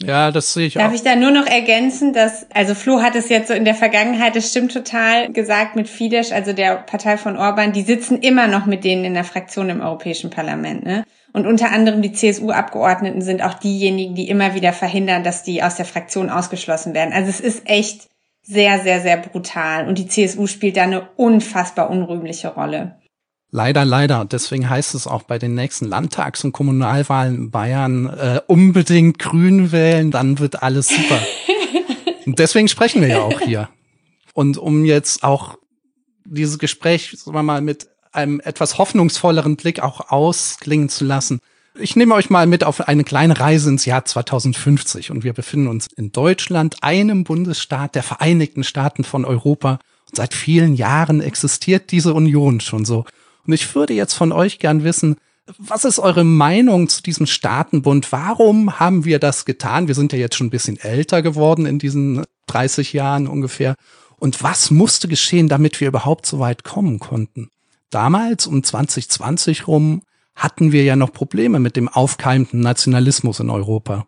Ja, 0.00 0.30
das 0.30 0.54
sehe 0.54 0.66
ich 0.66 0.74
Darf 0.74 0.90
auch. 0.90 0.94
ich 0.94 1.02
da 1.02 1.16
nur 1.16 1.32
noch 1.32 1.46
ergänzen, 1.46 2.12
dass, 2.12 2.46
also 2.52 2.74
Flo 2.74 3.02
hat 3.02 3.16
es 3.16 3.28
jetzt 3.28 3.48
so 3.48 3.54
in 3.54 3.64
der 3.64 3.74
Vergangenheit, 3.74 4.36
das 4.36 4.50
stimmt 4.50 4.72
total, 4.72 5.32
gesagt 5.32 5.74
mit 5.74 5.88
Fidesz, 5.88 6.30
also 6.30 6.52
der 6.52 6.76
Partei 6.76 7.16
von 7.16 7.36
Orban, 7.36 7.72
die 7.72 7.82
sitzen 7.82 8.18
immer 8.20 8.46
noch 8.46 8.66
mit 8.66 8.84
denen 8.84 9.04
in 9.04 9.14
der 9.14 9.24
Fraktion 9.24 9.70
im 9.70 9.80
Europäischen 9.80 10.30
Parlament, 10.30 10.84
ne? 10.84 11.04
Und 11.32 11.46
unter 11.46 11.72
anderem 11.72 12.00
die 12.00 12.12
CSU-Abgeordneten 12.12 13.20
sind 13.22 13.42
auch 13.42 13.54
diejenigen, 13.54 14.14
die 14.14 14.28
immer 14.28 14.54
wieder 14.54 14.72
verhindern, 14.72 15.24
dass 15.24 15.42
die 15.42 15.62
aus 15.62 15.76
der 15.76 15.84
Fraktion 15.84 16.30
ausgeschlossen 16.30 16.94
werden. 16.94 17.12
Also 17.12 17.28
es 17.28 17.40
ist 17.40 17.68
echt 17.68 18.08
sehr, 18.42 18.80
sehr, 18.80 19.00
sehr 19.02 19.18
brutal. 19.18 19.86
Und 19.86 19.98
die 19.98 20.06
CSU 20.06 20.46
spielt 20.46 20.78
da 20.78 20.84
eine 20.84 21.10
unfassbar 21.16 21.90
unrühmliche 21.90 22.48
Rolle. 22.48 22.98
Leider, 23.50 23.84
leider. 23.84 24.24
Deswegen 24.26 24.68
heißt 24.68 24.94
es 24.94 25.06
auch 25.06 25.22
bei 25.22 25.38
den 25.38 25.54
nächsten 25.54 25.86
Landtags- 25.86 26.44
und 26.44 26.52
Kommunalwahlen 26.52 27.34
in 27.34 27.50
Bayern 27.50 28.06
äh, 28.06 28.40
unbedingt 28.46 29.18
Grün 29.18 29.72
wählen, 29.72 30.10
dann 30.10 30.38
wird 30.38 30.62
alles 30.62 30.88
super. 30.88 31.20
und 32.26 32.38
deswegen 32.38 32.68
sprechen 32.68 33.00
wir 33.00 33.08
ja 33.08 33.20
auch 33.20 33.40
hier. 33.40 33.70
Und 34.34 34.58
um 34.58 34.84
jetzt 34.84 35.24
auch 35.24 35.56
dieses 36.24 36.58
Gespräch, 36.58 37.16
sagen 37.16 37.36
wir 37.36 37.42
mal, 37.42 37.62
mit 37.62 37.88
einem 38.12 38.40
etwas 38.40 38.78
hoffnungsvolleren 38.78 39.56
Blick 39.56 39.80
auch 39.80 40.10
ausklingen 40.10 40.88
zu 40.88 41.04
lassen. 41.04 41.40
Ich 41.78 41.96
nehme 41.96 42.14
euch 42.14 42.28
mal 42.28 42.46
mit 42.46 42.64
auf 42.64 42.86
eine 42.88 43.04
kleine 43.04 43.38
Reise 43.38 43.70
ins 43.70 43.84
Jahr 43.84 44.04
2050 44.04 45.10
und 45.10 45.24
wir 45.24 45.32
befinden 45.32 45.68
uns 45.68 45.86
in 45.86 46.12
Deutschland, 46.12 46.82
einem 46.82 47.24
Bundesstaat 47.24 47.94
der 47.94 48.02
Vereinigten 48.02 48.64
Staaten 48.64 49.04
von 49.04 49.24
Europa. 49.24 49.78
Und 50.08 50.16
seit 50.16 50.34
vielen 50.34 50.74
Jahren 50.74 51.20
existiert 51.20 51.92
diese 51.92 52.14
Union 52.14 52.60
schon 52.60 52.84
so. 52.84 53.04
Und 53.48 53.54
ich 53.54 53.74
würde 53.74 53.94
jetzt 53.94 54.12
von 54.12 54.30
euch 54.30 54.58
gern 54.58 54.84
wissen, 54.84 55.16
was 55.56 55.86
ist 55.86 55.98
eure 55.98 56.22
Meinung 56.22 56.90
zu 56.90 57.02
diesem 57.02 57.24
Staatenbund? 57.24 58.12
Warum 58.12 58.78
haben 58.78 59.06
wir 59.06 59.18
das 59.18 59.46
getan? 59.46 59.88
Wir 59.88 59.94
sind 59.94 60.12
ja 60.12 60.18
jetzt 60.18 60.36
schon 60.36 60.48
ein 60.48 60.50
bisschen 60.50 60.78
älter 60.78 61.22
geworden 61.22 61.64
in 61.64 61.78
diesen 61.78 62.26
30 62.48 62.92
Jahren 62.92 63.26
ungefähr. 63.26 63.74
Und 64.18 64.42
was 64.42 64.70
musste 64.70 65.08
geschehen, 65.08 65.48
damit 65.48 65.80
wir 65.80 65.88
überhaupt 65.88 66.26
so 66.26 66.40
weit 66.40 66.62
kommen 66.62 66.98
konnten? 66.98 67.48
Damals 67.88 68.46
um 68.46 68.62
2020 68.62 69.66
rum 69.66 70.02
hatten 70.34 70.70
wir 70.70 70.84
ja 70.84 70.94
noch 70.94 71.14
Probleme 71.14 71.58
mit 71.58 71.74
dem 71.74 71.88
aufkeimenden 71.88 72.60
Nationalismus 72.60 73.40
in 73.40 73.48
Europa. 73.48 74.06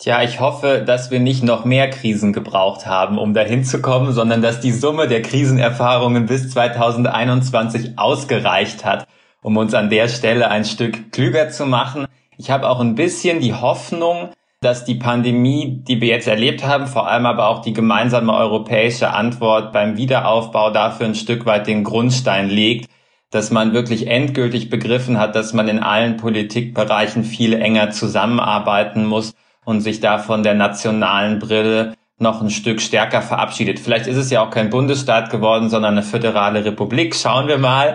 Tja, 0.00 0.22
ich 0.22 0.38
hoffe, 0.38 0.84
dass 0.86 1.10
wir 1.10 1.18
nicht 1.18 1.42
noch 1.42 1.64
mehr 1.64 1.90
Krisen 1.90 2.32
gebraucht 2.32 2.86
haben, 2.86 3.18
um 3.18 3.34
dahin 3.34 3.64
zu 3.64 3.82
kommen, 3.82 4.12
sondern 4.12 4.40
dass 4.42 4.60
die 4.60 4.70
Summe 4.70 5.08
der 5.08 5.22
Krisenerfahrungen 5.22 6.26
bis 6.26 6.50
2021 6.50 7.98
ausgereicht 7.98 8.84
hat, 8.84 9.08
um 9.42 9.56
uns 9.56 9.74
an 9.74 9.90
der 9.90 10.06
Stelle 10.06 10.52
ein 10.52 10.64
Stück 10.64 11.10
klüger 11.10 11.50
zu 11.50 11.66
machen. 11.66 12.06
Ich 12.36 12.48
habe 12.52 12.68
auch 12.68 12.78
ein 12.78 12.94
bisschen 12.94 13.40
die 13.40 13.54
Hoffnung, 13.54 14.28
dass 14.60 14.84
die 14.84 14.94
Pandemie, 14.94 15.82
die 15.82 16.00
wir 16.00 16.10
jetzt 16.10 16.28
erlebt 16.28 16.64
haben, 16.64 16.86
vor 16.86 17.08
allem 17.08 17.26
aber 17.26 17.48
auch 17.48 17.62
die 17.62 17.72
gemeinsame 17.72 18.32
europäische 18.32 19.12
Antwort 19.12 19.72
beim 19.72 19.96
Wiederaufbau 19.96 20.70
dafür 20.70 21.06
ein 21.06 21.16
Stück 21.16 21.44
weit 21.44 21.66
den 21.66 21.82
Grundstein 21.82 22.48
legt, 22.48 22.88
dass 23.32 23.50
man 23.50 23.72
wirklich 23.72 24.06
endgültig 24.06 24.70
begriffen 24.70 25.18
hat, 25.18 25.34
dass 25.34 25.54
man 25.54 25.66
in 25.66 25.80
allen 25.80 26.18
Politikbereichen 26.18 27.24
viel 27.24 27.52
enger 27.52 27.90
zusammenarbeiten 27.90 29.04
muss 29.04 29.34
und 29.68 29.82
sich 29.82 30.00
da 30.00 30.16
von 30.16 30.42
der 30.42 30.54
nationalen 30.54 31.40
Brille 31.40 31.92
noch 32.18 32.40
ein 32.40 32.48
Stück 32.48 32.80
stärker 32.80 33.20
verabschiedet. 33.20 33.78
Vielleicht 33.78 34.06
ist 34.06 34.16
es 34.16 34.30
ja 34.30 34.42
auch 34.42 34.48
kein 34.48 34.70
Bundesstaat 34.70 35.28
geworden, 35.28 35.68
sondern 35.68 35.92
eine 35.92 36.02
föderale 36.02 36.64
Republik. 36.64 37.14
Schauen 37.14 37.48
wir 37.48 37.58
mal. 37.58 37.94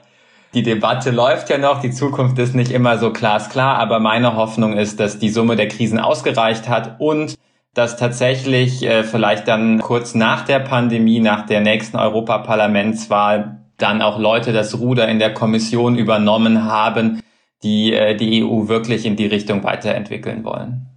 Die 0.54 0.62
Debatte 0.62 1.10
läuft 1.10 1.50
ja 1.50 1.58
noch, 1.58 1.82
die 1.82 1.90
Zukunft 1.90 2.38
ist 2.38 2.54
nicht 2.54 2.72
immer 2.72 3.00
so 3.00 3.12
glasklar, 3.12 3.80
aber 3.80 4.00
meine 4.00 4.36
Hoffnung 4.36 4.78
ist, 4.78 5.00
dass 5.00 5.18
die 5.18 5.30
Summe 5.30 5.56
der 5.56 5.68
Krisen 5.68 5.98
ausgereicht 5.98 6.70
hat 6.70 6.98
und 7.00 7.40
dass 7.74 7.98
tatsächlich 7.98 8.84
äh, 8.84 9.04
vielleicht 9.04 9.48
dann 9.48 9.80
kurz 9.80 10.14
nach 10.14 10.46
der 10.46 10.60
Pandemie, 10.60 11.22
nach 11.22 11.48
der 11.48 11.62
nächsten 11.62 11.98
Europaparlamentswahl, 11.98 13.62
dann 13.80 14.04
auch 14.04 14.20
Leute 14.20 14.54
das 14.54 14.78
Ruder 14.78 15.08
in 15.08 15.18
der 15.18 15.34
Kommission 15.34 15.98
übernommen 15.98 16.66
haben, 16.66 17.24
die 17.64 17.96
äh, 17.96 18.16
die 18.16 18.44
EU 18.44 18.68
wirklich 18.68 19.08
in 19.08 19.16
die 19.16 19.26
Richtung 19.26 19.64
weiterentwickeln 19.64 20.44
wollen. 20.44 20.93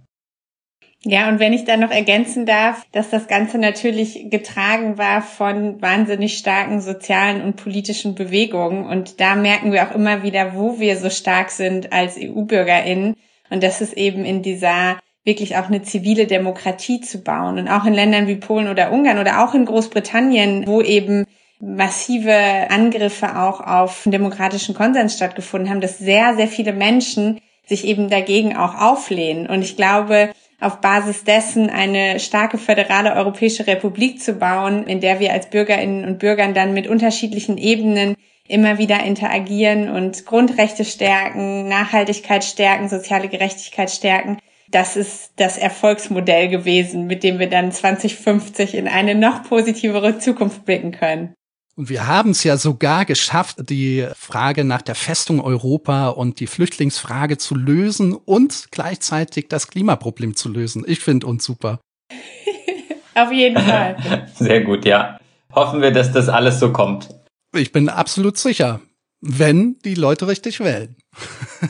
Ja, 1.03 1.29
und 1.29 1.39
wenn 1.39 1.53
ich 1.53 1.63
da 1.63 1.77
noch 1.77 1.91
ergänzen 1.91 2.45
darf, 2.45 2.83
dass 2.91 3.09
das 3.09 3.27
Ganze 3.27 3.59
natürlich 3.59 4.29
getragen 4.29 4.97
war 4.97 5.21
von 5.21 5.81
wahnsinnig 5.81 6.37
starken 6.37 6.81
sozialen 6.81 7.41
und 7.41 7.55
politischen 7.55 8.15
Bewegungen. 8.15 8.85
Und 8.85 9.21
da 9.21 9.35
merken 9.35 9.71
wir 9.71 9.87
auch 9.87 9.95
immer 9.95 10.23
wieder, 10.23 10.55
wo 10.55 10.79
wir 10.79 10.97
so 10.97 11.09
stark 11.09 11.51
sind 11.51 11.93
als 11.93 12.17
EU-BürgerInnen. 12.17 13.15
Und 13.49 13.63
das 13.63 13.79
ist 13.79 13.93
eben 13.93 14.25
in 14.25 14.41
dieser 14.41 14.99
wirklich 15.23 15.57
auch 15.57 15.67
eine 15.67 15.83
zivile 15.83 16.25
Demokratie 16.25 17.01
zu 17.01 17.21
bauen. 17.21 17.59
Und 17.59 17.67
auch 17.67 17.85
in 17.85 17.93
Ländern 17.93 18.27
wie 18.27 18.37
Polen 18.37 18.67
oder 18.67 18.91
Ungarn 18.91 19.19
oder 19.19 19.43
auch 19.43 19.53
in 19.53 19.65
Großbritannien, 19.65 20.65
wo 20.65 20.81
eben 20.81 21.25
massive 21.59 22.33
Angriffe 22.69 23.37
auch 23.37 23.61
auf 23.61 24.03
demokratischen 24.05 24.73
Konsens 24.73 25.15
stattgefunden 25.15 25.69
haben, 25.69 25.81
dass 25.81 25.99
sehr, 25.99 26.35
sehr 26.35 26.47
viele 26.47 26.73
Menschen 26.73 27.39
sich 27.65 27.85
eben 27.85 28.09
dagegen 28.09 28.55
auch 28.55 28.75
auflehnen. 28.75 29.47
Und 29.47 29.61
ich 29.61 29.75
glaube, 29.75 30.31
auf 30.59 30.81
Basis 30.81 31.23
dessen 31.23 31.69
eine 31.69 32.19
starke 32.19 32.57
föderale 32.57 33.13
Europäische 33.15 33.67
Republik 33.67 34.21
zu 34.21 34.33
bauen, 34.33 34.87
in 34.87 35.01
der 35.01 35.19
wir 35.19 35.31
als 35.31 35.49
Bürgerinnen 35.49 36.05
und 36.05 36.19
Bürgern 36.19 36.53
dann 36.53 36.73
mit 36.73 36.87
unterschiedlichen 36.87 37.57
Ebenen 37.57 38.15
immer 38.47 38.77
wieder 38.77 39.03
interagieren 39.03 39.89
und 39.89 40.25
Grundrechte 40.25 40.85
stärken, 40.85 41.67
Nachhaltigkeit 41.67 42.43
stärken, 42.43 42.89
soziale 42.89 43.27
Gerechtigkeit 43.27 43.91
stärken. 43.91 44.39
Das 44.69 44.97
ist 44.97 45.31
das 45.37 45.57
Erfolgsmodell 45.57 46.49
gewesen, 46.49 47.07
mit 47.07 47.23
dem 47.23 47.39
wir 47.39 47.49
dann 47.49 47.71
2050 47.71 48.75
in 48.75 48.87
eine 48.87 49.15
noch 49.15 49.43
positivere 49.43 50.17
Zukunft 50.19 50.65
blicken 50.65 50.91
können. 50.91 51.36
Und 51.77 51.89
wir 51.89 52.07
haben 52.07 52.31
es 52.31 52.43
ja 52.43 52.57
sogar 52.57 53.05
geschafft, 53.05 53.69
die 53.69 54.07
Frage 54.15 54.63
nach 54.63 54.81
der 54.81 54.95
Festung 54.95 55.39
Europa 55.39 56.09
und 56.09 56.39
die 56.39 56.47
Flüchtlingsfrage 56.47 57.37
zu 57.37 57.53
lösen 57.53 58.13
und 58.13 58.69
gleichzeitig 58.71 59.47
das 59.47 59.67
Klimaproblem 59.67 60.35
zu 60.35 60.49
lösen. 60.49 60.83
Ich 60.87 61.01
finde 61.01 61.27
uns 61.27 61.45
super. 61.45 61.79
Auf 63.13 63.31
jeden 63.31 63.61
Fall. 63.61 64.27
Sehr 64.35 64.61
gut, 64.61 64.85
ja. 64.85 65.19
Hoffen 65.53 65.81
wir, 65.81 65.91
dass 65.91 66.11
das 66.11 66.29
alles 66.29 66.59
so 66.59 66.73
kommt. 66.73 67.09
Ich 67.55 67.71
bin 67.71 67.89
absolut 67.89 68.39
sicher, 68.39 68.79
wenn 69.21 69.77
die 69.85 69.95
Leute 69.95 70.27
richtig 70.27 70.59
wählen. 70.59 70.95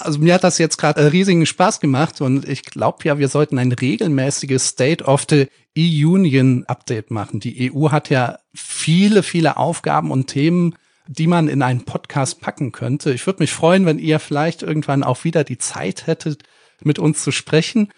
also 0.01 0.19
mir 0.19 0.35
hat 0.35 0.45
das 0.45 0.59
jetzt 0.59 0.77
gerade 0.77 1.13
riesigen 1.13 1.47
Spaß 1.47 1.81
gemacht 1.81 2.21
und 2.21 2.49
ich 2.49 2.63
glaube 2.65 2.99
ja, 3.05 3.19
wir 3.19 3.29
sollten 3.29 3.59
ein 3.59 3.73
regelmäßiges 3.73 4.69
State 4.69 5.05
of 5.05 5.27
the 5.29 5.49
E-Union 5.75 6.65
Update 6.67 7.11
machen. 7.11 7.41
Die 7.41 7.73
EU 7.73 7.91
hat 7.91 8.11
ja 8.11 8.39
viele, 8.55 9.23
viele 9.23 9.57
Aufgaben 9.57 10.11
und 10.11 10.27
Themen, 10.27 10.75
die 11.07 11.27
man 11.27 11.49
in 11.49 11.63
einen 11.63 11.85
Podcast 11.85 12.41
packen 12.41 12.73
könnte. 12.73 13.13
Ich 13.13 13.27
würde 13.27 13.43
mich 13.43 13.53
freuen, 13.53 13.87
wenn 13.87 13.99
ihr 13.99 14.19
vielleicht 14.19 14.63
irgendwann 14.63 15.03
auch 15.03 15.25
wieder 15.25 15.45
die 15.45 15.59
Zeit 15.59 16.07
hättet, 16.07 16.43
mit 16.83 16.99
uns 16.99 17.23
zu 17.23 17.31
sprechen. 17.31 17.91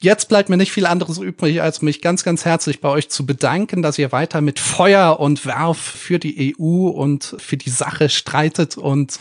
Jetzt 0.00 0.28
bleibt 0.28 0.48
mir 0.48 0.56
nicht 0.56 0.72
viel 0.72 0.86
anderes 0.86 1.18
übrig, 1.18 1.62
als 1.62 1.82
mich 1.82 2.02
ganz, 2.02 2.24
ganz 2.24 2.44
herzlich 2.44 2.80
bei 2.80 2.88
euch 2.88 3.08
zu 3.08 3.26
bedanken, 3.26 3.82
dass 3.82 3.98
ihr 3.98 4.12
weiter 4.12 4.40
mit 4.40 4.58
Feuer 4.58 5.20
und 5.20 5.46
Werf 5.46 5.78
für 5.78 6.18
die 6.18 6.54
EU 6.58 6.88
und 6.88 7.36
für 7.38 7.56
die 7.56 7.70
Sache 7.70 8.08
streitet 8.08 8.76
und 8.76 9.20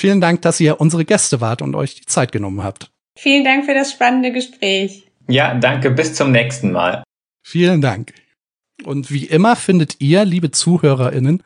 Vielen 0.00 0.20
Dank, 0.22 0.40
dass 0.40 0.58
ihr 0.60 0.80
unsere 0.80 1.04
Gäste 1.04 1.42
wart 1.42 1.60
und 1.60 1.74
euch 1.74 1.94
die 1.94 2.06
Zeit 2.06 2.32
genommen 2.32 2.64
habt. 2.64 2.90
Vielen 3.18 3.44
Dank 3.44 3.66
für 3.66 3.74
das 3.74 3.92
spannende 3.92 4.32
Gespräch. 4.32 5.04
Ja, 5.28 5.52
danke. 5.52 5.90
Bis 5.90 6.14
zum 6.14 6.32
nächsten 6.32 6.72
Mal. 6.72 7.02
Vielen 7.42 7.82
Dank. 7.82 8.14
Und 8.84 9.10
wie 9.10 9.26
immer 9.26 9.56
findet 9.56 10.00
ihr, 10.00 10.24
liebe 10.24 10.52
ZuhörerInnen, 10.52 11.42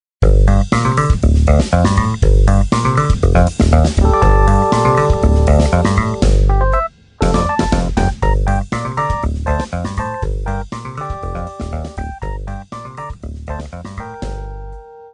Thank 3.73 3.97
you. 5.97 6.02